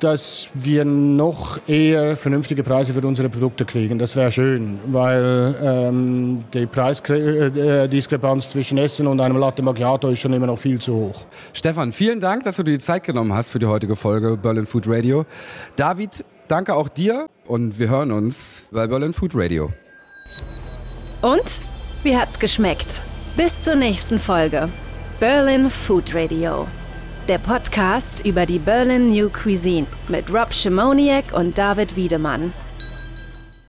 dass 0.00 0.50
wir 0.54 0.84
noch 0.84 1.60
eher 1.68 2.16
vernünftige 2.16 2.62
Preise 2.62 2.92
für 2.92 3.06
unsere 3.06 3.28
Produkte 3.28 3.64
kriegen. 3.64 3.98
Das 3.98 4.16
wäre 4.16 4.32
schön, 4.32 4.80
weil 4.86 5.54
ähm, 5.62 6.44
die 6.52 6.66
Preisdiskrepanz 6.66 8.50
zwischen 8.50 8.78
Essen 8.78 9.06
und 9.06 9.20
einem 9.20 9.36
Latte 9.36 9.62
Macchiato 9.62 10.08
ist 10.08 10.20
schon 10.20 10.32
immer 10.32 10.46
noch 10.46 10.58
viel 10.58 10.78
zu 10.80 10.94
hoch. 10.94 11.26
Stefan, 11.52 11.92
vielen 11.92 12.20
Dank, 12.20 12.44
dass 12.44 12.56
du 12.56 12.62
dir 12.62 12.72
die 12.72 12.78
Zeit 12.78 13.04
genommen 13.04 13.32
hast 13.34 13.50
für 13.50 13.58
die 13.58 13.66
heutige 13.66 13.94
Folge 13.94 14.36
Berlin 14.36 14.66
Food 14.66 14.84
Radio. 14.88 15.26
David, 15.76 16.24
danke 16.48 16.74
auch 16.74 16.88
dir 16.88 17.26
und 17.46 17.78
wir 17.78 17.88
hören 17.88 18.12
uns 18.12 18.68
bei 18.72 18.86
Berlin 18.86 19.12
Food 19.12 19.32
Radio. 19.34 19.70
Und? 21.22 21.60
Wie 22.02 22.16
hat's 22.16 22.38
geschmeckt? 22.38 23.02
Bis 23.36 23.62
zur 23.62 23.74
nächsten 23.74 24.18
Folge. 24.18 24.70
Berlin 25.20 25.68
Food 25.68 26.14
Radio 26.14 26.66
der 27.28 27.38
Podcast 27.38 28.24
über 28.24 28.46
die 28.46 28.58
Berlin 28.58 29.12
New 29.12 29.30
Cuisine 29.30 29.86
mit 30.08 30.32
Rob 30.32 30.52
Schimoniak 30.52 31.32
und 31.32 31.56
David 31.56 31.96
Wiedemann. 31.96 32.52